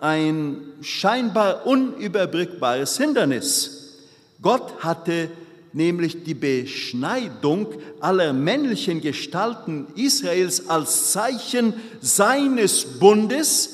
ein 0.00 0.62
scheinbar 0.80 1.66
unüberbrückbares 1.66 2.96
Hindernis. 2.96 3.98
Gott 4.40 4.80
hatte 4.80 5.30
nämlich 5.72 6.24
die 6.24 6.34
Beschneidung 6.34 7.68
aller 8.00 8.32
männlichen 8.32 9.00
Gestalten 9.00 9.86
Israels 9.96 10.68
als 10.68 11.12
Zeichen 11.12 11.74
seines 12.00 12.84
Bundes 12.98 13.70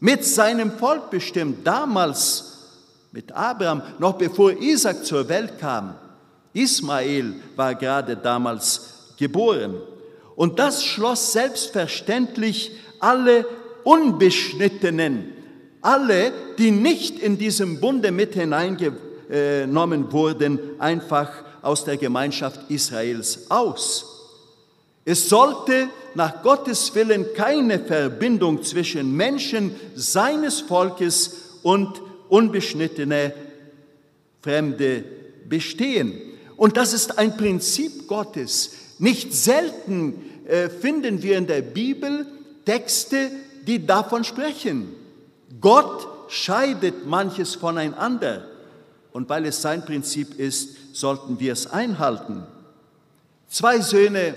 mit 0.00 0.24
seinem 0.24 0.72
Volk 0.72 1.10
bestimmt. 1.10 1.66
Damals 1.66 2.54
mit 3.12 3.32
Abraham, 3.32 3.82
noch 3.98 4.14
bevor 4.14 4.52
Isaac 4.52 5.04
zur 5.04 5.28
Welt 5.28 5.58
kam. 5.58 5.94
Ismael 6.52 7.34
war 7.56 7.74
gerade 7.74 8.16
damals 8.16 8.94
geboren. 9.16 9.76
Und 10.36 10.58
das 10.58 10.84
schloss 10.84 11.32
selbstverständlich 11.32 12.72
alle 13.00 13.46
Unbeschnittenen, 13.84 15.32
alle, 15.84 16.32
die 16.58 16.70
nicht 16.70 17.18
in 17.18 17.38
diesem 17.38 17.80
Bunde 17.80 18.10
mit 18.10 18.34
hineingenommen 18.34 20.12
wurden, 20.12 20.58
einfach 20.78 21.30
aus 21.62 21.84
der 21.84 21.96
Gemeinschaft 21.96 22.70
Israels 22.70 23.50
aus. 23.50 24.06
Es 25.04 25.28
sollte 25.28 25.88
nach 26.14 26.42
Gottes 26.42 26.94
Willen 26.94 27.26
keine 27.34 27.78
Verbindung 27.78 28.62
zwischen 28.62 29.14
Menschen 29.14 29.74
seines 29.94 30.60
Volkes 30.60 31.58
und 31.62 32.00
unbeschnittene 32.28 33.34
Fremde 34.40 35.04
bestehen. 35.48 36.14
Und 36.56 36.76
das 36.76 36.92
ist 36.92 37.18
ein 37.18 37.36
Prinzip 37.36 38.06
Gottes. 38.08 38.72
Nicht 38.98 39.34
selten 39.34 40.30
äh, 40.46 40.68
finden 40.70 41.22
wir 41.22 41.36
in 41.36 41.46
der 41.46 41.62
Bibel 41.62 42.26
Texte, 42.64 43.30
die 43.66 43.84
davon 43.84 44.24
sprechen. 44.24 45.03
Gott 45.60 46.08
scheidet 46.28 47.06
manches 47.06 47.54
voneinander. 47.54 48.48
Und 49.12 49.28
weil 49.28 49.46
es 49.46 49.62
sein 49.62 49.84
Prinzip 49.84 50.38
ist, 50.38 50.96
sollten 50.96 51.38
wir 51.38 51.52
es 51.52 51.66
einhalten. 51.66 52.42
Zwei 53.48 53.80
Söhne 53.80 54.34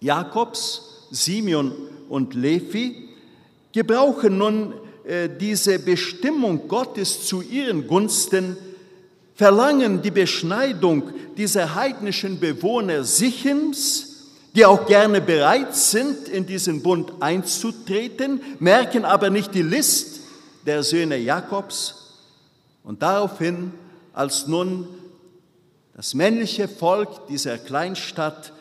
Jakobs, 0.00 1.06
Simeon 1.10 1.72
und 2.08 2.34
Levi, 2.34 3.10
gebrauchen 3.72 4.38
nun 4.38 4.74
äh, 5.04 5.28
diese 5.28 5.78
Bestimmung 5.78 6.66
Gottes 6.68 7.26
zu 7.26 7.42
ihren 7.42 7.86
Gunsten, 7.86 8.56
verlangen 9.34 10.02
die 10.02 10.10
Beschneidung 10.10 11.10
dieser 11.36 11.74
heidnischen 11.74 12.38
Bewohner 12.38 13.04
Sichems, 13.04 14.11
die 14.54 14.66
auch 14.66 14.86
gerne 14.86 15.20
bereit 15.20 15.74
sind, 15.74 16.28
in 16.28 16.46
diesen 16.46 16.82
Bund 16.82 17.12
einzutreten, 17.20 18.40
merken 18.58 19.04
aber 19.04 19.30
nicht 19.30 19.54
die 19.54 19.62
List 19.62 20.20
der 20.66 20.82
Söhne 20.82 21.16
Jakobs. 21.16 22.18
Und 22.84 23.02
daraufhin, 23.02 23.72
als 24.12 24.46
nun 24.46 24.88
das 25.94 26.14
männliche 26.14 26.68
Volk 26.68 27.26
dieser 27.28 27.58
Kleinstadt 27.58 28.52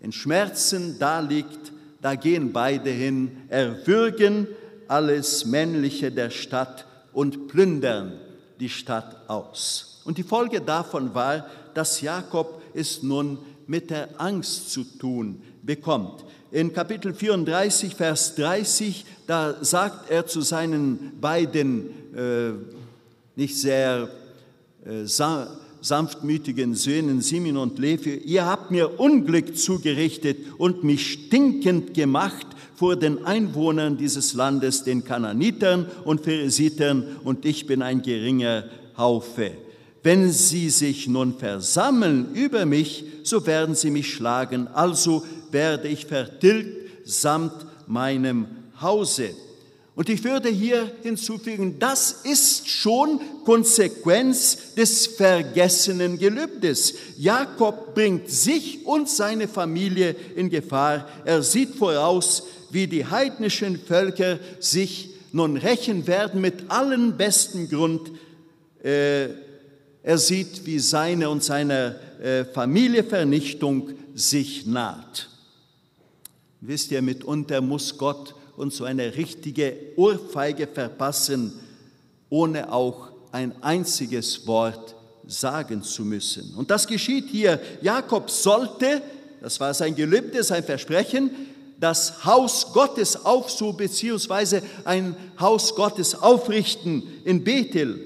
in 0.00 0.12
Schmerzen 0.12 0.98
daliegt, 0.98 1.72
da 2.02 2.14
gehen 2.14 2.52
beide 2.52 2.90
hin, 2.90 3.42
erwürgen 3.48 4.46
alles 4.88 5.46
Männliche 5.46 6.12
der 6.12 6.30
Stadt 6.30 6.86
und 7.12 7.48
plündern 7.48 8.20
die 8.60 8.68
Stadt 8.68 9.28
aus. 9.28 10.02
Und 10.04 10.18
die 10.18 10.22
Folge 10.22 10.60
davon 10.60 11.14
war, 11.14 11.46
dass 11.74 12.00
Jakob 12.00 12.62
es 12.74 13.02
nun 13.02 13.38
mit 13.66 13.90
der 13.90 14.20
Angst 14.20 14.70
zu 14.70 14.84
tun 14.84 15.40
bekommt. 15.62 16.24
In 16.52 16.72
Kapitel 16.72 17.12
34, 17.12 17.94
Vers 17.94 18.34
30, 18.36 19.04
da 19.26 19.56
sagt 19.62 20.10
er 20.10 20.26
zu 20.26 20.40
seinen 20.40 21.18
beiden 21.20 21.90
äh, 22.16 22.52
nicht 23.34 23.56
sehr 23.56 24.08
äh, 24.84 25.04
sanftmütigen 25.80 26.74
Söhnen 26.74 27.20
Simeon 27.20 27.56
und 27.56 27.78
Levi, 27.78 28.14
ihr 28.14 28.46
habt 28.46 28.70
mir 28.70 28.98
Unglück 28.98 29.56
zugerichtet 29.58 30.38
und 30.58 30.84
mich 30.84 31.12
stinkend 31.12 31.94
gemacht 31.94 32.46
vor 32.76 32.96
den 32.96 33.24
Einwohnern 33.24 33.96
dieses 33.96 34.34
Landes, 34.34 34.84
den 34.84 35.04
Kananitern 35.04 35.86
und 36.04 36.22
Pheresitern, 36.22 37.16
und 37.24 37.44
ich 37.44 37.66
bin 37.66 37.82
ein 37.82 38.02
geringer 38.02 38.64
Haufe. 38.96 39.52
Wenn 40.06 40.30
sie 40.30 40.70
sich 40.70 41.08
nun 41.08 41.36
versammeln 41.36 42.32
über 42.32 42.64
mich, 42.64 43.04
so 43.24 43.44
werden 43.44 43.74
sie 43.74 43.90
mich 43.90 44.14
schlagen, 44.14 44.68
also 44.68 45.24
werde 45.50 45.88
ich 45.88 46.06
vertilgt 46.06 46.90
samt 47.04 47.66
meinem 47.88 48.46
Hause. 48.80 49.30
Und 49.96 50.08
ich 50.08 50.22
würde 50.22 50.48
hier 50.48 50.88
hinzufügen, 51.02 51.80
das 51.80 52.20
ist 52.22 52.68
schon 52.68 53.20
Konsequenz 53.44 54.74
des 54.76 55.08
vergessenen 55.08 56.20
Gelübdes. 56.20 56.94
Jakob 57.18 57.96
bringt 57.96 58.30
sich 58.30 58.86
und 58.86 59.08
seine 59.08 59.48
Familie 59.48 60.14
in 60.36 60.50
Gefahr. 60.50 61.08
Er 61.24 61.42
sieht 61.42 61.74
voraus, 61.74 62.44
wie 62.70 62.86
die 62.86 63.06
heidnischen 63.06 63.76
Völker 63.76 64.38
sich 64.60 65.10
nun 65.32 65.56
rächen 65.56 66.06
werden 66.06 66.40
mit 66.40 66.70
allen 66.70 67.16
besten 67.16 67.68
Grund. 67.68 68.12
Äh, 68.84 69.45
er 70.06 70.18
sieht, 70.18 70.64
wie 70.64 70.78
seine 70.78 71.28
und 71.28 71.42
seiner 71.42 71.96
äh, 72.22 72.44
Familie 72.44 73.02
Vernichtung 73.02 73.90
sich 74.14 74.64
naht. 74.64 75.28
Wisst 76.60 76.92
ihr, 76.92 77.02
mitunter 77.02 77.60
muss 77.60 77.98
Gott 77.98 78.32
uns 78.56 78.76
so 78.76 78.84
eine 78.84 79.16
richtige 79.16 79.76
Ohrfeige 79.96 80.68
verpassen, 80.68 81.54
ohne 82.30 82.72
auch 82.72 83.08
ein 83.32 83.60
einziges 83.64 84.46
Wort 84.46 84.94
sagen 85.26 85.82
zu 85.82 86.04
müssen. 86.04 86.54
Und 86.54 86.70
das 86.70 86.86
geschieht 86.86 87.28
hier. 87.28 87.60
Jakob 87.82 88.30
sollte, 88.30 89.02
das 89.40 89.58
war 89.58 89.74
sein 89.74 89.96
Gelübde, 89.96 90.44
sein 90.44 90.62
Versprechen, 90.62 91.32
das 91.80 92.24
Haus 92.24 92.72
Gottes 92.72 93.24
aufsuchen, 93.24 93.76
beziehungsweise 93.76 94.62
ein 94.84 95.16
Haus 95.40 95.74
Gottes 95.74 96.14
aufrichten 96.14 97.02
in 97.24 97.42
Bethel. 97.42 98.05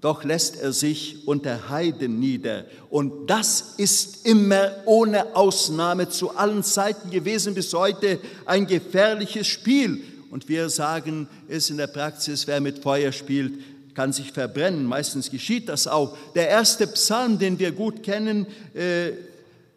Doch 0.00 0.22
lässt 0.22 0.60
er 0.60 0.72
sich 0.72 1.26
unter 1.26 1.70
Heiden 1.70 2.20
nieder. 2.20 2.66
Und 2.88 3.28
das 3.28 3.74
ist 3.78 4.26
immer 4.26 4.70
ohne 4.84 5.34
Ausnahme 5.34 6.08
zu 6.08 6.36
allen 6.36 6.62
Zeiten 6.62 7.10
gewesen 7.10 7.54
bis 7.54 7.74
heute 7.74 8.20
ein 8.46 8.68
gefährliches 8.68 9.48
Spiel. 9.48 10.04
Und 10.30 10.48
wir 10.48 10.68
sagen 10.68 11.28
es 11.48 11.68
in 11.70 11.78
der 11.78 11.88
Praxis, 11.88 12.46
wer 12.46 12.60
mit 12.60 12.78
Feuer 12.78 13.10
spielt, 13.10 13.54
kann 13.94 14.12
sich 14.12 14.30
verbrennen. 14.30 14.84
Meistens 14.84 15.32
geschieht 15.32 15.68
das 15.68 15.88
auch. 15.88 16.16
Der 16.36 16.48
erste 16.48 16.86
Psalm, 16.86 17.40
den 17.40 17.58
wir 17.58 17.72
gut 17.72 18.04
kennen, 18.04 18.46
äh, 18.74 19.10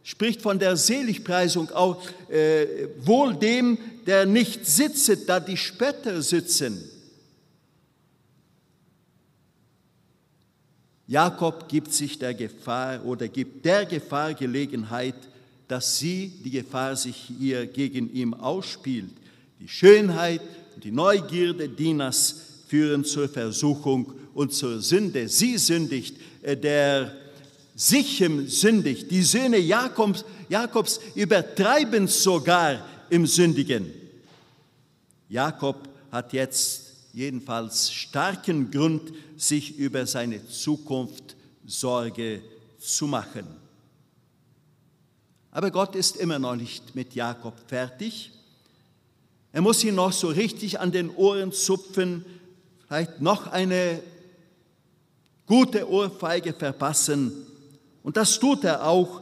spricht 0.03 0.43
von 0.43 0.59
der 0.59 0.77
Seligpreisung 0.77 1.71
auch, 1.71 1.99
äh, 2.29 2.67
wohl 3.03 3.33
dem, 3.33 3.79
der 4.05 4.27
nicht 4.27 4.67
sitzt, 4.67 5.27
da 5.27 5.39
die 5.39 5.57
Spötter 5.57 6.21
sitzen. 6.21 6.87
Jakob 11.11 11.67
gibt 11.67 11.91
sich 11.91 12.17
der 12.17 12.33
Gefahr 12.33 13.03
oder 13.03 13.27
gibt 13.27 13.65
der 13.65 13.85
Gefahr 13.85 14.33
Gelegenheit, 14.33 15.15
dass 15.67 15.97
sie, 15.97 16.31
die 16.41 16.51
Gefahr 16.51 16.95
sich 16.95 17.29
hier 17.37 17.67
gegen 17.67 18.09
ihn 18.13 18.33
ausspielt. 18.33 19.11
Die 19.59 19.67
Schönheit 19.67 20.39
und 20.73 20.85
die 20.85 20.91
Neugierde 20.91 21.67
Dieners 21.67 22.63
führen 22.69 23.03
zur 23.03 23.27
Versuchung 23.27 24.13
und 24.33 24.53
zur 24.53 24.79
Sünde. 24.79 25.27
Sie 25.27 25.57
sündigt, 25.57 26.15
äh, 26.43 26.55
der 26.55 27.13
Sichem 27.75 28.47
sündigt. 28.47 29.11
Die 29.11 29.23
Söhne 29.23 29.57
Jakobs, 29.57 30.23
Jakobs 30.47 31.01
übertreiben 31.15 32.07
sogar 32.07 32.87
im 33.09 33.27
Sündigen. 33.27 33.91
Jakob 35.27 35.89
hat 36.09 36.31
jetzt 36.31 36.80
jedenfalls 37.13 37.91
starken 37.91 38.71
Grund, 38.71 39.13
sich 39.37 39.77
über 39.77 40.05
seine 40.05 40.47
Zukunft 40.47 41.35
Sorge 41.65 42.41
zu 42.79 43.07
machen. 43.07 43.47
Aber 45.51 45.71
Gott 45.71 45.95
ist 45.95 46.15
immer 46.15 46.39
noch 46.39 46.55
nicht 46.55 46.95
mit 46.95 47.13
Jakob 47.13 47.55
fertig. 47.67 48.31
Er 49.51 49.61
muss 49.61 49.83
ihn 49.83 49.95
noch 49.95 50.13
so 50.13 50.29
richtig 50.29 50.79
an 50.79 50.91
den 50.91 51.09
Ohren 51.09 51.51
zupfen, 51.51 52.25
vielleicht 52.87 53.21
noch 53.21 53.47
eine 53.47 54.01
gute 55.45 55.89
Ohrfeige 55.89 56.53
verpassen. 56.53 57.45
Und 58.03 58.15
das 58.15 58.39
tut 58.39 58.63
er 58.63 58.87
auch 58.87 59.21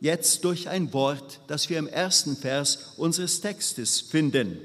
jetzt 0.00 0.44
durch 0.44 0.68
ein 0.68 0.92
Wort, 0.92 1.40
das 1.48 1.68
wir 1.68 1.78
im 1.78 1.88
ersten 1.88 2.36
Vers 2.36 2.92
unseres 2.96 3.40
Textes 3.40 4.00
finden. 4.00 4.58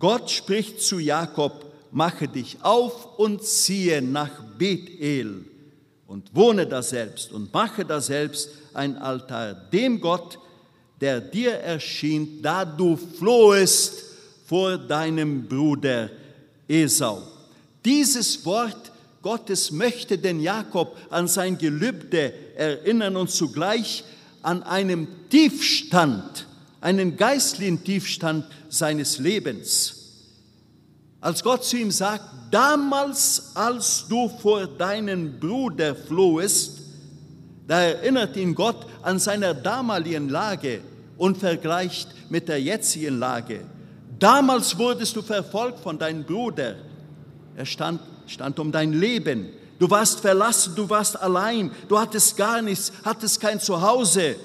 Gott 0.00 0.30
spricht 0.30 0.80
zu 0.80 0.98
Jakob, 0.98 1.66
mache 1.92 2.26
dich 2.26 2.56
auf 2.62 3.18
und 3.18 3.44
ziehe 3.44 4.02
nach 4.02 4.42
Bethel 4.58 5.44
und 6.06 6.34
wohne 6.34 6.66
da 6.66 6.82
selbst 6.82 7.30
und 7.32 7.52
mache 7.52 7.84
da 7.84 8.00
selbst 8.00 8.48
ein 8.74 8.96
Altar 8.96 9.54
dem 9.54 10.00
Gott, 10.00 10.38
der 11.00 11.20
dir 11.20 11.52
erschien, 11.52 12.40
da 12.42 12.64
du 12.64 12.96
flohest 12.96 14.04
vor 14.46 14.78
deinem 14.78 15.46
Bruder 15.46 16.10
Esau. 16.66 17.22
Dieses 17.84 18.44
Wort 18.44 18.90
Gottes 19.22 19.70
möchte 19.70 20.16
den 20.16 20.40
Jakob 20.40 20.96
an 21.10 21.28
sein 21.28 21.58
Gelübde 21.58 22.32
erinnern 22.56 23.16
und 23.16 23.30
zugleich 23.30 24.02
an 24.42 24.62
einem 24.62 25.08
Tiefstand, 25.28 26.46
einen 26.80 27.16
geistlichen 27.16 27.84
Tiefstand 27.84 28.46
seines 28.68 29.18
Lebens. 29.18 29.96
Als 31.20 31.42
Gott 31.42 31.64
zu 31.64 31.76
ihm 31.76 31.90
sagt, 31.90 32.24
damals, 32.50 33.52
als 33.54 34.06
du 34.08 34.28
vor 34.28 34.66
deinen 34.66 35.38
Bruder 35.38 35.94
flohest, 35.94 36.78
da 37.66 37.82
erinnert 37.82 38.36
ihn 38.36 38.54
Gott 38.54 38.86
an 39.02 39.18
seiner 39.18 39.54
damaligen 39.54 40.28
Lage 40.28 40.80
und 41.18 41.36
vergleicht 41.36 42.08
mit 42.30 42.48
der 42.48 42.60
jetzigen 42.60 43.18
Lage. 43.18 43.60
Damals 44.18 44.76
wurdest 44.78 45.14
du 45.14 45.22
verfolgt 45.22 45.80
von 45.80 45.98
deinem 45.98 46.24
Bruder. 46.24 46.76
Er 47.56 47.66
stand, 47.66 48.00
stand 48.26 48.58
um 48.58 48.72
dein 48.72 48.92
Leben. 48.92 49.48
Du 49.78 49.88
warst 49.88 50.20
verlassen, 50.20 50.74
du 50.74 50.88
warst 50.88 51.20
allein, 51.20 51.70
du 51.88 51.98
hattest 51.98 52.36
gar 52.36 52.60
nichts, 52.60 52.92
hattest 53.04 53.40
kein 53.40 53.60
Zuhause, 53.60 54.36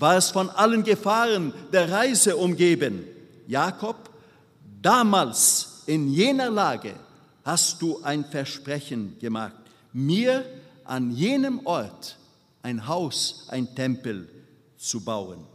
warst 0.00 0.32
von 0.32 0.48
allen 0.50 0.82
Gefahren 0.82 1.52
der 1.72 1.90
Reise 1.90 2.36
umgeben. 2.36 3.04
Jakob, 3.46 3.96
damals 4.80 5.82
in 5.86 6.08
jener 6.08 6.50
Lage 6.50 6.94
hast 7.44 7.80
du 7.82 8.00
ein 8.02 8.24
Versprechen 8.24 9.18
gemacht, 9.20 9.56
mir 9.92 10.44
an 10.84 11.10
jenem 11.10 11.64
Ort 11.66 12.16
ein 12.62 12.86
Haus, 12.86 13.46
ein 13.48 13.74
Tempel 13.74 14.28
zu 14.76 15.00
bauen. 15.00 15.46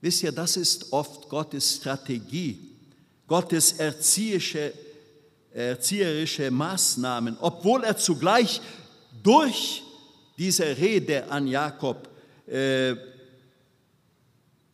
Wisst 0.00 0.22
ihr, 0.22 0.32
das 0.32 0.56
ist 0.56 0.92
oft 0.92 1.28
Gottes 1.28 1.76
Strategie, 1.76 2.58
Gottes 3.26 3.72
erzieherische, 3.72 4.72
erzieherische 5.52 6.50
Maßnahmen, 6.50 7.36
obwohl 7.40 7.84
er 7.84 7.96
zugleich 7.96 8.60
durch 9.22 9.82
diese 10.38 10.64
Rede 10.64 11.30
an 11.30 11.46
Jakob 11.46 12.08
äh, 12.46 12.96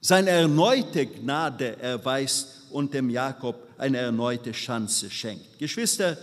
seine 0.06 0.30
erneute 0.30 1.04
Gnade 1.04 1.80
erweist 1.80 2.62
und 2.70 2.94
dem 2.94 3.10
Jakob 3.10 3.56
eine 3.76 3.98
erneute 3.98 4.52
Chance 4.52 5.10
schenkt. 5.10 5.58
Geschwister, 5.58 6.16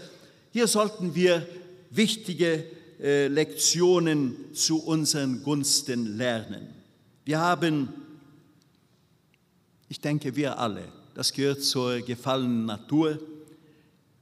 hier 0.54 0.68
sollten 0.68 1.14
wir 1.14 1.46
wichtige 1.90 2.64
äh, 3.02 3.28
Lektionen 3.28 4.38
zu 4.54 4.82
unseren 4.82 5.44
Gunsten 5.44 6.16
lernen. 6.18 6.70
Wir 7.26 7.40
haben, 7.42 7.90
ich 9.90 10.00
denke 10.00 10.34
wir 10.34 10.58
alle, 10.58 10.88
das 11.14 11.34
gehört 11.34 11.62
zur 11.62 12.00
gefallenen 12.00 12.66
Natur, 12.66 13.20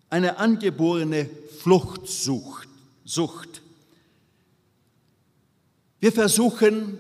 eine 0.10 0.40
angeborene 0.40 1.30
Fluchtsucht. 1.60 2.68
Sucht. 3.06 3.62
Wir 6.00 6.12
versuchen 6.12 6.98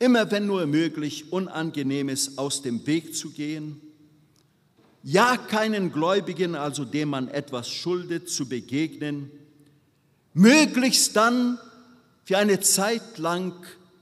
immer, 0.00 0.28
wenn 0.32 0.46
nur 0.46 0.66
möglich, 0.66 1.32
Unangenehmes 1.32 2.36
aus 2.38 2.62
dem 2.62 2.84
Weg 2.88 3.14
zu 3.14 3.30
gehen 3.30 3.80
ja 5.02 5.36
keinen 5.36 5.92
Gläubigen, 5.92 6.54
also 6.54 6.84
dem 6.84 7.10
man 7.10 7.28
etwas 7.28 7.68
schuldet, 7.68 8.28
zu 8.28 8.48
begegnen, 8.48 9.30
möglichst 10.34 11.16
dann 11.16 11.58
für 12.24 12.38
eine 12.38 12.60
Zeit 12.60 13.18
lang 13.18 13.54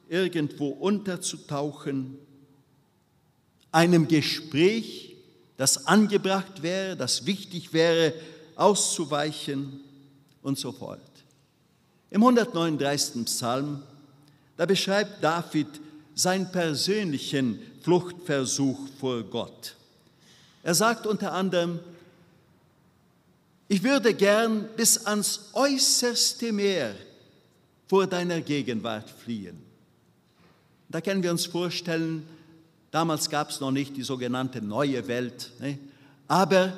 irgendwo 0.09 0.69
unterzutauchen, 0.69 2.19
einem 3.71 4.09
Gespräch, 4.09 5.17
das 5.57 5.87
angebracht 5.87 6.63
wäre, 6.63 6.97
das 6.97 7.27
wichtig 7.27 7.73
wäre, 7.73 8.15
auszuweichen 8.55 9.81
und 10.43 10.59
so 10.59 10.73
fort. 10.73 11.01
Im 12.11 12.23
139. 12.23 13.25
Psalm, 13.27 13.83
da 14.57 14.67
beschreibt 14.67 15.23
David 15.23 15.69
seinen 16.19 16.51
persönlichen 16.51 17.61
Fluchtversuch 17.83 18.77
vor 18.99 19.23
Gott. 19.23 19.77
Er 20.65 20.75
sagt 20.75 21.07
unter 21.07 21.33
anderem, 21.33 21.79
ich 23.69 23.85
würde 23.85 24.13
gern 24.15 24.69
bis 24.77 25.07
ans 25.07 25.51
äußerste 25.53 26.53
Meer 26.53 26.97
vor 27.87 28.07
deiner 28.09 28.41
Gegenwart 28.41 29.09
fliehen. 29.09 29.59
Da 30.89 31.01
können 31.01 31.23
wir 31.23 31.31
uns 31.31 31.47
vorstellen, 31.47 32.27
damals 32.91 33.31
gab 33.31 33.51
es 33.51 33.61
noch 33.61 33.71
nicht 33.71 33.97
die 33.97 34.03
sogenannte 34.03 34.61
neue 34.61 35.07
Welt, 35.07 35.53
ne? 35.61 35.79
aber 36.27 36.73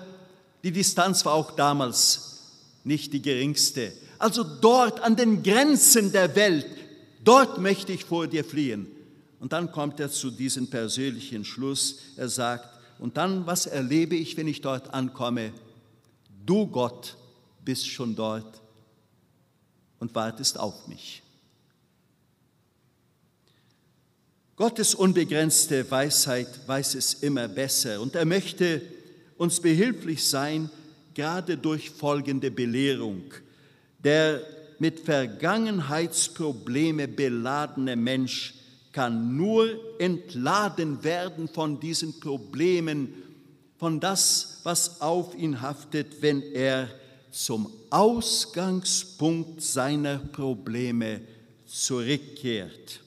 die 0.63 0.73
Distanz 0.73 1.25
war 1.25 1.33
auch 1.33 1.53
damals 1.53 2.41
nicht 2.85 3.15
die 3.15 3.23
geringste. 3.23 3.93
Also 4.19 4.45
dort 4.45 5.01
an 5.01 5.17
den 5.17 5.43
Grenzen 5.43 6.13
der 6.13 6.37
Welt, 6.37 6.67
dort 7.25 7.59
möchte 7.59 7.93
ich 7.93 8.05
vor 8.05 8.27
dir 8.27 8.45
fliehen. 8.45 9.00
Und 9.41 9.53
dann 9.53 9.73
kommt 9.73 9.99
er 9.99 10.11
zu 10.11 10.31
diesem 10.31 10.69
persönlichen 10.69 11.45
Schluss. 11.45 11.99
Er 12.17 12.29
sagt, 12.29 12.69
und 12.99 13.17
dann, 13.17 13.47
was 13.47 13.67
erlebe 13.67 14.15
ich, 14.15 14.37
wenn 14.37 14.47
ich 14.47 14.61
dort 14.61 14.93
ankomme? 14.93 15.53
Du, 16.45 16.67
Gott, 16.67 17.17
bist 17.65 17.89
schon 17.89 18.15
dort 18.15 18.61
und 19.99 20.15
wartest 20.15 20.59
auf 20.59 20.87
mich. 20.87 21.23
Gottes 24.57 24.95
unbegrenzte 24.95 25.91
Weisheit 25.91 26.61
weiß 26.67 26.95
es 26.95 27.15
immer 27.15 27.49
besser 27.49 28.03
und 28.03 28.15
er 28.15 28.27
möchte 28.27 28.83
uns 29.39 29.59
behilflich 29.59 30.23
sein, 30.23 30.69
gerade 31.15 31.57
durch 31.57 31.89
folgende 31.89 32.51
Belehrung. 32.51 33.23
Der 34.05 34.43
mit 34.79 35.01
Vergangenheitsprobleme 35.01 37.09
beladene 37.09 37.97
Mensch 37.97 38.60
kann 38.93 39.37
nur 39.37 39.79
entladen 40.01 41.05
werden 41.05 41.49
von 41.49 41.79
diesen 41.79 42.19
Problemen, 42.19 43.15
von 43.79 44.01
das, 44.01 44.61
was 44.65 45.01
auf 45.01 45.35
ihn 45.35 45.61
haftet, 45.61 46.21
wenn 46.21 46.43
er 46.43 46.91
zum 47.31 47.73
Ausgangspunkt 47.91 49.63
seiner 49.63 50.19
Probleme 50.19 51.21
zurückkehrt. 51.67 53.01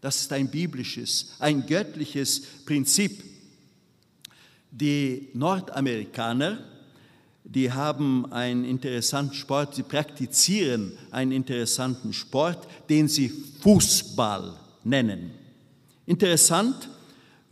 Das 0.00 0.20
ist 0.20 0.32
ein 0.32 0.50
biblisches, 0.50 1.32
ein 1.38 1.64
göttliches 1.66 2.42
Prinzip. 2.66 3.24
Die 4.70 5.28
Nordamerikaner, 5.32 6.58
die 7.44 7.72
haben 7.72 8.30
einen 8.32 8.64
interessanten 8.64 9.34
Sport, 9.34 9.76
sie 9.76 9.84
praktizieren 9.84 10.98
einen 11.12 11.32
interessanten 11.32 12.12
Sport, 12.12 12.66
den 12.88 13.08
sie 13.08 13.28
Fußball 13.60 14.65
nennen. 14.86 15.32
Interessant, 16.06 16.88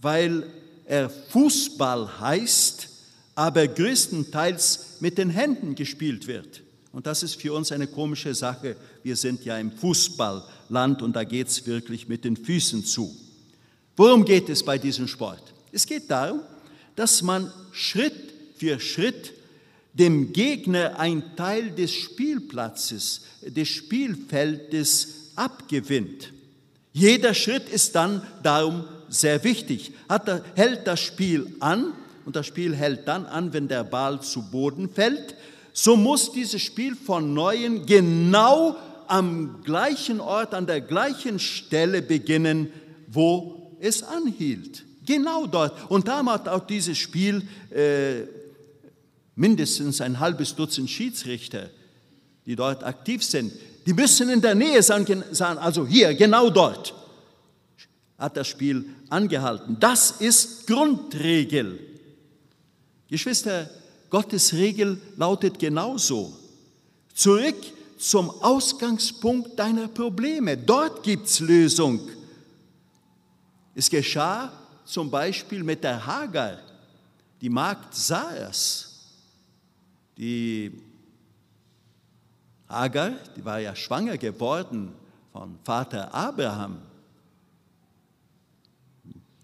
weil 0.00 0.46
er 0.86 1.10
Fußball 1.10 2.20
heißt, 2.20 2.88
aber 3.34 3.66
größtenteils 3.66 4.96
mit 5.00 5.18
den 5.18 5.30
Händen 5.30 5.74
gespielt 5.74 6.26
wird. 6.26 6.62
Und 6.92 7.06
das 7.06 7.24
ist 7.24 7.40
für 7.40 7.52
uns 7.52 7.72
eine 7.72 7.88
komische 7.88 8.34
Sache. 8.34 8.76
Wir 9.02 9.16
sind 9.16 9.44
ja 9.44 9.58
im 9.58 9.72
Fußballland 9.72 11.02
und 11.02 11.16
da 11.16 11.24
geht 11.24 11.48
es 11.48 11.66
wirklich 11.66 12.08
mit 12.08 12.24
den 12.24 12.36
Füßen 12.36 12.84
zu. 12.84 13.14
Worum 13.96 14.24
geht 14.24 14.48
es 14.48 14.62
bei 14.62 14.78
diesem 14.78 15.08
Sport? 15.08 15.42
Es 15.72 15.86
geht 15.86 16.08
darum, 16.08 16.40
dass 16.94 17.22
man 17.22 17.52
Schritt 17.72 18.14
für 18.56 18.78
Schritt 18.78 19.32
dem 19.92 20.32
Gegner 20.32 20.98
ein 20.98 21.36
Teil 21.36 21.72
des 21.72 21.92
Spielplatzes, 21.92 23.22
des 23.42 23.68
Spielfeldes 23.68 25.32
abgewinnt. 25.34 26.33
Jeder 26.94 27.34
Schritt 27.34 27.68
ist 27.68 27.96
dann 27.96 28.22
darum 28.44 28.84
sehr 29.08 29.42
wichtig. 29.42 29.90
Er, 30.08 30.42
hält 30.54 30.86
das 30.86 31.00
Spiel 31.00 31.56
an, 31.58 31.92
und 32.24 32.36
das 32.36 32.46
Spiel 32.46 32.74
hält 32.74 33.08
dann 33.08 33.26
an, 33.26 33.52
wenn 33.52 33.66
der 33.66 33.82
Ball 33.82 34.22
zu 34.22 34.48
Boden 34.48 34.88
fällt, 34.88 35.34
so 35.72 35.96
muss 35.96 36.30
dieses 36.30 36.62
Spiel 36.62 36.94
von 36.94 37.34
neuem 37.34 37.84
genau 37.84 38.76
am 39.08 39.60
gleichen 39.64 40.20
Ort, 40.20 40.54
an 40.54 40.66
der 40.66 40.80
gleichen 40.80 41.40
Stelle 41.40 42.00
beginnen, 42.00 42.72
wo 43.08 43.76
es 43.80 44.04
anhielt. 44.04 44.84
Genau 45.04 45.48
dort. 45.48 45.90
Und 45.90 46.06
da 46.06 46.22
macht 46.22 46.48
auch 46.48 46.64
dieses 46.64 46.96
Spiel 46.96 47.42
äh, 47.70 48.22
mindestens 49.34 50.00
ein 50.00 50.20
halbes 50.20 50.54
Dutzend 50.54 50.88
Schiedsrichter, 50.88 51.70
die 52.46 52.54
dort 52.54 52.84
aktiv 52.84 53.24
sind. 53.24 53.52
Die 53.86 53.92
müssen 53.92 54.30
in 54.30 54.40
der 54.40 54.54
Nähe 54.54 54.82
sein, 54.82 55.58
also 55.58 55.86
hier, 55.86 56.14
genau 56.14 56.50
dort 56.50 56.94
hat 58.18 58.36
das 58.36 58.48
Spiel 58.48 58.86
angehalten. 59.10 59.76
Das 59.78 60.12
ist 60.12 60.66
Grundregel. 60.66 61.78
Geschwister, 63.08 63.68
Gottes 64.08 64.52
Regel 64.54 65.00
lautet 65.16 65.58
genauso. 65.58 66.32
Zurück 67.12 67.56
zum 67.98 68.30
Ausgangspunkt 68.42 69.58
deiner 69.58 69.88
Probleme. 69.88 70.56
Dort 70.56 71.02
gibt 71.02 71.26
es 71.26 71.40
Lösung. 71.40 72.00
Es 73.74 73.90
geschah 73.90 74.52
zum 74.84 75.10
Beispiel 75.10 75.62
mit 75.62 75.82
der 75.82 76.04
Hagar, 76.04 76.58
die 77.40 77.48
Magd 77.48 77.94
sah 77.94 78.34
es. 78.36 78.90
Die 80.16 80.72
Hagar, 82.68 83.12
die 83.36 83.44
war 83.44 83.58
ja 83.58 83.74
schwanger 83.74 84.16
geworden 84.16 84.92
von 85.32 85.58
Vater 85.64 86.12
Abraham. 86.14 86.78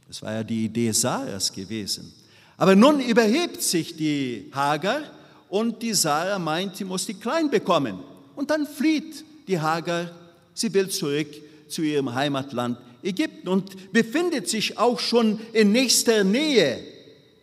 Das 0.09 0.23
war 0.23 0.33
ja 0.33 0.43
die 0.43 0.65
Idee 0.65 0.91
Sarahs 0.93 1.53
gewesen. 1.53 2.13
Aber 2.57 2.75
nun 2.75 3.01
überhebt 3.01 3.63
sich 3.63 3.97
die 3.97 4.51
Hagar 4.53 5.03
und 5.49 5.83
die 5.83 5.95
Sarah 5.95 6.39
meint, 6.39 6.77
sie 6.77 6.85
muss 6.85 7.07
die 7.07 7.15
Klein 7.15 7.51
bekommen. 7.51 7.99
Und 8.37 8.51
dann 8.51 8.67
flieht 8.67 9.25
die 9.47 9.61
Hagar, 9.61 10.11
sie 10.55 10.73
will 10.75 10.89
zurück 10.89 11.29
zu 11.69 11.83
ihrem 11.83 12.15
Heimatland 12.15 12.79
Ägypten 13.03 13.49
und 13.49 13.93
befindet 13.93 14.49
sich 14.49 14.79
auch 14.79 14.99
schon 14.99 15.41
in 15.53 15.73
nächster 15.73 16.25
Nähe 16.25 16.85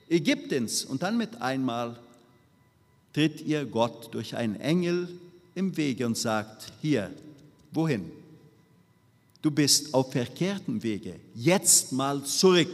Ägyptens. 0.09 0.85
Und 0.85 1.03
dann 1.03 1.17
mit 1.17 1.41
einmal 1.41 1.97
tritt 3.13 3.41
ihr 3.41 3.65
Gott 3.65 4.13
durch 4.13 4.35
einen 4.35 4.59
Engel 4.59 5.09
im 5.57 5.75
Wege 5.75 6.05
und 6.05 6.15
sagt, 6.15 6.71
hier, 6.81 7.11
wohin? 7.71 8.11
Du 9.41 9.49
bist 9.49 9.91
auf 9.93 10.11
verkehrtem 10.11 10.81
Wege, 10.83 11.15
jetzt 11.33 11.91
mal 11.91 12.23
zurück 12.23 12.69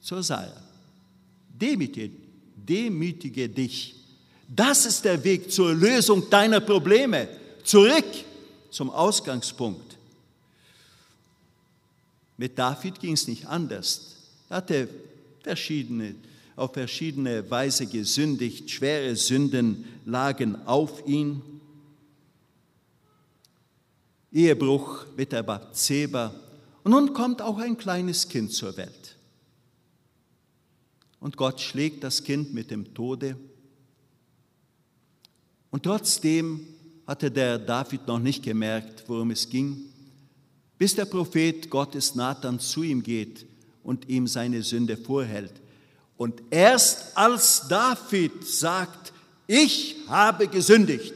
zur 0.00 0.22
Sarah. 0.22 0.62
Demütige, 1.48 2.10
demütige 2.56 3.48
dich. 3.48 3.96
Das 4.48 4.86
ist 4.86 5.04
der 5.04 5.22
Weg 5.24 5.50
zur 5.50 5.74
Lösung 5.74 6.28
deiner 6.30 6.60
Probleme. 6.60 7.28
Zurück 7.64 8.04
zum 8.70 8.90
Ausgangspunkt. 8.90 9.96
Mit 12.36 12.58
David 12.58 13.00
ging 13.00 13.14
es 13.14 13.26
nicht 13.26 13.46
anders. 13.46 14.16
Er 14.48 14.56
hatte 14.58 14.88
verschiedene, 15.42 16.14
auf 16.54 16.74
verschiedene 16.74 17.48
Weise 17.50 17.86
gesündigt, 17.86 18.70
schwere 18.70 19.16
Sünden 19.16 19.84
lagen 20.04 20.56
auf 20.66 21.06
ihn. 21.06 21.51
Ehebruch 24.32 25.06
mit 25.16 25.32
der 25.32 25.42
Bathseba. 25.42 26.34
Und 26.82 26.92
nun 26.92 27.12
kommt 27.12 27.42
auch 27.42 27.58
ein 27.58 27.76
kleines 27.76 28.28
Kind 28.28 28.52
zur 28.52 28.76
Welt. 28.76 29.16
Und 31.20 31.36
Gott 31.36 31.60
schlägt 31.60 32.02
das 32.02 32.24
Kind 32.24 32.52
mit 32.52 32.70
dem 32.70 32.94
Tode. 32.94 33.36
Und 35.70 35.84
trotzdem 35.84 36.66
hatte 37.06 37.30
der 37.30 37.58
David 37.58 38.06
noch 38.06 38.18
nicht 38.18 38.42
gemerkt, 38.42 39.04
worum 39.06 39.30
es 39.30 39.48
ging 39.48 39.92
bis 40.82 40.96
der 40.96 41.04
Prophet 41.04 41.70
Gottes 41.70 42.16
Nathan 42.16 42.58
zu 42.58 42.82
ihm 42.82 43.04
geht 43.04 43.46
und 43.84 44.08
ihm 44.08 44.26
seine 44.26 44.64
Sünde 44.64 44.96
vorhält. 44.96 45.52
Und 46.16 46.42
erst 46.50 47.16
als 47.16 47.68
David 47.68 48.44
sagt, 48.44 49.12
ich 49.46 49.94
habe 50.08 50.48
gesündigt, 50.48 51.14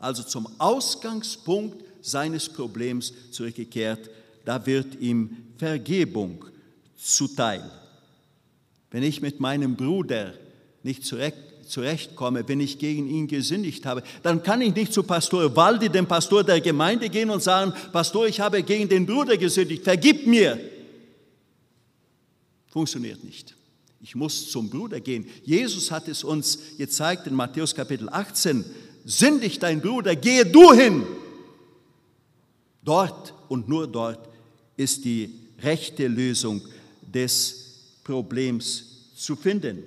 also 0.00 0.24
zum 0.24 0.48
Ausgangspunkt 0.58 1.84
seines 2.06 2.48
Problems 2.48 3.12
zurückgekehrt, 3.30 4.10
da 4.44 4.64
wird 4.64 5.00
ihm 5.00 5.36
Vergebung 5.58 6.44
zuteil. 6.96 7.68
Wenn 8.90 9.02
ich 9.02 9.20
mit 9.20 9.40
meinem 9.40 9.76
Bruder 9.76 10.34
nicht 10.82 11.04
zurecht 11.04 11.36
zurechtkomme, 11.66 12.48
wenn 12.48 12.60
ich 12.60 12.78
gegen 12.78 13.08
ihn 13.08 13.26
gesündigt 13.26 13.86
habe, 13.86 14.02
dann 14.22 14.42
kann 14.42 14.60
ich 14.60 14.74
nicht 14.74 14.92
zu 14.92 15.02
Pastor 15.02 15.54
Waldi, 15.56 15.88
dem 15.88 16.06
Pastor 16.06 16.44
der 16.44 16.60
Gemeinde, 16.60 17.08
gehen 17.08 17.28
und 17.28 17.42
sagen, 17.42 17.72
Pastor, 17.92 18.26
ich 18.28 18.40
habe 18.40 18.62
gegen 18.62 18.88
den 18.88 19.04
Bruder 19.04 19.36
gesündigt, 19.36 19.84
vergib 19.84 20.26
mir. 20.26 20.58
Funktioniert 22.68 23.24
nicht. 23.24 23.54
Ich 24.00 24.14
muss 24.14 24.50
zum 24.50 24.70
Bruder 24.70 25.00
gehen. 25.00 25.26
Jesus 25.44 25.90
hat 25.90 26.06
es 26.08 26.22
uns 26.22 26.58
gezeigt 26.78 27.26
in 27.26 27.34
Matthäus 27.34 27.74
Kapitel 27.74 28.08
18. 28.08 28.64
Sündigt 29.04 29.62
dein 29.62 29.80
Bruder, 29.80 30.14
gehe 30.14 30.46
du 30.46 30.72
hin. 30.72 31.04
Dort 32.86 33.34
und 33.48 33.68
nur 33.68 33.88
dort 33.88 34.28
ist 34.76 35.04
die 35.04 35.28
rechte 35.60 36.06
Lösung 36.06 36.62
des 37.02 37.74
Problems 38.04 39.10
zu 39.16 39.34
finden. 39.34 39.82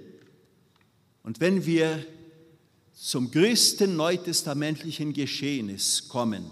Und 1.24 1.40
wenn 1.40 1.66
wir 1.66 2.06
zum 2.94 3.32
größten 3.32 3.96
neutestamentlichen 3.96 5.14
Geschehnis 5.14 6.10
kommen, 6.10 6.44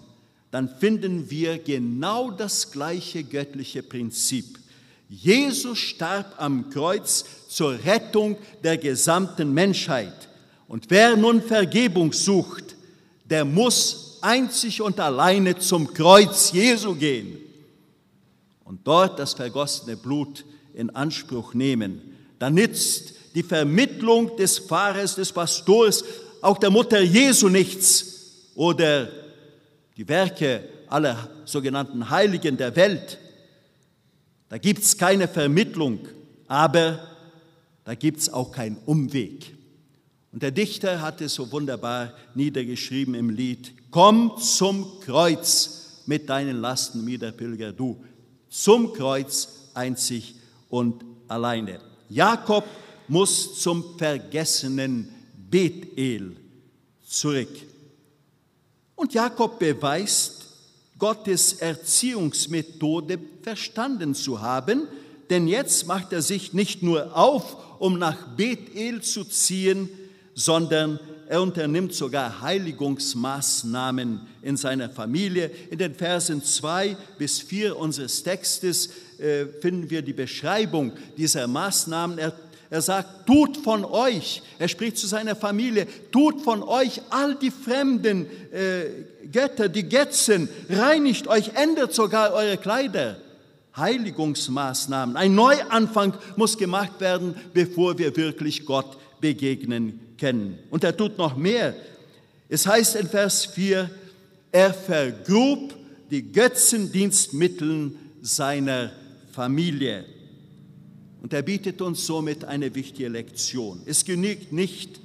dann 0.49 0.69
finden 0.69 1.29
wir 1.29 1.59
genau 1.59 2.31
das 2.31 2.71
gleiche 2.71 3.25
göttliche 3.25 3.83
Prinzip. 3.83 4.57
Jesus 5.09 5.77
starb 5.77 6.35
am 6.37 6.69
Kreuz 6.69 7.25
zur 7.49 7.83
Rettung 7.83 8.37
der 8.63 8.77
gesamten 8.77 9.53
Menschheit. 9.53 10.29
Und 10.69 10.85
wer 10.89 11.17
nun 11.17 11.41
Vergebung 11.41 12.13
sucht, 12.13 12.77
der 13.25 13.43
muss 13.43 14.06
einzig 14.21 14.81
und 14.81 14.99
alleine 14.99 15.57
zum 15.57 15.93
Kreuz 15.93 16.51
Jesu 16.51 16.95
gehen 16.95 17.37
und 18.63 18.85
dort 18.85 19.19
das 19.19 19.33
vergossene 19.33 19.95
Blut 19.95 20.45
in 20.73 20.89
Anspruch 20.89 21.53
nehmen. 21.53 22.01
Da 22.39 22.49
nützt 22.49 23.13
die 23.33 23.43
Vermittlung 23.43 24.35
des 24.37 24.59
Pfarrers, 24.59 25.15
des 25.15 25.31
Pastors, 25.31 26.03
auch 26.41 26.57
der 26.57 26.69
Mutter 26.69 27.01
Jesu 27.01 27.49
nichts 27.49 28.51
oder 28.55 29.09
die 29.95 30.07
Werke 30.07 30.63
aller 30.87 31.29
sogenannten 31.45 32.09
Heiligen 32.09 32.57
der 32.57 32.75
Welt. 32.75 33.17
Da 34.49 34.57
gibt 34.57 34.83
es 34.83 34.97
keine 34.97 35.27
Vermittlung, 35.27 36.07
aber 36.47 36.99
da 37.83 37.95
gibt 37.95 38.19
es 38.19 38.31
auch 38.31 38.51
keinen 38.51 38.77
Umweg. 38.85 39.55
Und 40.31 40.43
der 40.43 40.51
Dichter 40.51 41.01
hat 41.01 41.21
es 41.21 41.33
so 41.35 41.51
wunderbar 41.51 42.13
niedergeschrieben 42.35 43.15
im 43.15 43.29
Lied, 43.29 43.73
Komm 43.91 44.37
zum 44.37 44.99
Kreuz 44.99 46.01
mit 46.05 46.29
deinen 46.29 46.61
Lasten, 46.61 47.05
Pilger, 47.05 47.71
du, 47.71 48.03
zum 48.49 48.93
Kreuz 48.93 49.69
einzig 49.73 50.35
und 50.69 51.03
alleine. 51.27 51.79
Jakob 52.09 52.65
muss 53.07 53.59
zum 53.61 53.97
vergessenen 53.97 55.09
Bethel 55.49 56.35
zurück. 57.07 57.49
Und 58.95 59.13
Jakob 59.13 59.59
beweist, 59.59 60.47
Gottes 60.99 61.53
Erziehungsmethode 61.53 63.19
verstanden 63.43 64.15
zu 64.15 64.41
haben, 64.41 64.87
denn 65.29 65.47
jetzt 65.47 65.85
macht 65.85 66.11
er 66.11 66.21
sich 66.21 66.53
nicht 66.53 66.81
nur 66.81 67.15
auf, 67.15 67.79
um 67.79 67.99
nach 67.99 68.35
Bethel 68.35 69.01
zu 69.01 69.23
ziehen, 69.23 69.89
sondern 70.33 70.99
er 71.29 71.41
unternimmt 71.41 71.93
sogar 71.93 72.41
Heiligungsmaßnahmen 72.41 74.21
in 74.41 74.57
seiner 74.57 74.89
Familie. 74.89 75.51
In 75.69 75.77
den 75.77 75.93
Versen 75.93 76.43
2 76.43 76.95
bis 77.17 77.39
4 77.39 77.77
unseres 77.77 78.23
Textes 78.23 78.89
äh, 79.19 79.45
finden 79.61 79.89
wir 79.89 80.01
die 80.01 80.13
Beschreibung 80.13 80.93
dieser 81.17 81.47
Maßnahmen. 81.47 82.17
Er 82.17 82.33
er 82.69 82.81
sagt, 82.81 83.25
tut 83.25 83.57
von 83.57 83.85
euch, 83.85 84.41
er 84.59 84.67
spricht 84.67 84.97
zu 84.97 85.07
seiner 85.07 85.35
Familie, 85.35 85.87
tut 86.11 86.41
von 86.41 86.63
euch 86.63 87.01
all 87.09 87.35
die 87.35 87.51
fremden 87.51 88.25
äh, 88.51 89.27
Götter, 89.31 89.69
die 89.69 89.87
Götzen, 89.87 90.49
reinigt 90.69 91.27
euch, 91.27 91.51
ändert 91.55 91.93
sogar 91.93 92.33
eure 92.33 92.57
Kleider. 92.57 93.17
Heiligungsmaßnahmen, 93.77 95.15
ein 95.15 95.35
Neuanfang 95.35 96.15
muss 96.35 96.57
gemacht 96.57 96.99
werden, 96.99 97.35
bevor 97.53 97.97
wir 97.97 98.15
wirklich 98.17 98.65
Gott 98.65 98.97
begegnen 99.19 99.99
können. 100.19 100.59
Und 100.69 100.83
er 100.83 100.95
tut 100.95 101.17
noch 101.17 101.35
mehr. 101.35 101.75
Es 102.49 102.65
heißt 102.65 102.95
in 102.95 103.07
Vers 103.07 103.45
4, 103.45 103.89
er 104.51 104.73
vergrub 104.73 105.75
die 106.09 106.31
Götzendienstmittel 106.31 107.91
seiner 108.21 108.91
Familie. 109.31 110.05
Und 111.21 111.33
er 111.33 111.41
bietet 111.41 111.81
uns 111.81 112.05
somit 112.05 112.45
eine 112.45 112.73
wichtige 112.73 113.09
Lektion. 113.09 113.81
Es 113.85 114.05
genügt 114.05 114.53
nicht, 114.53 114.99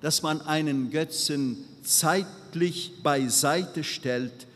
dass 0.00 0.22
man 0.22 0.40
einen 0.40 0.90
Götzen 0.90 1.58
zeitlich 1.82 2.92
beiseite 3.02 3.84
stellt. 3.84 4.46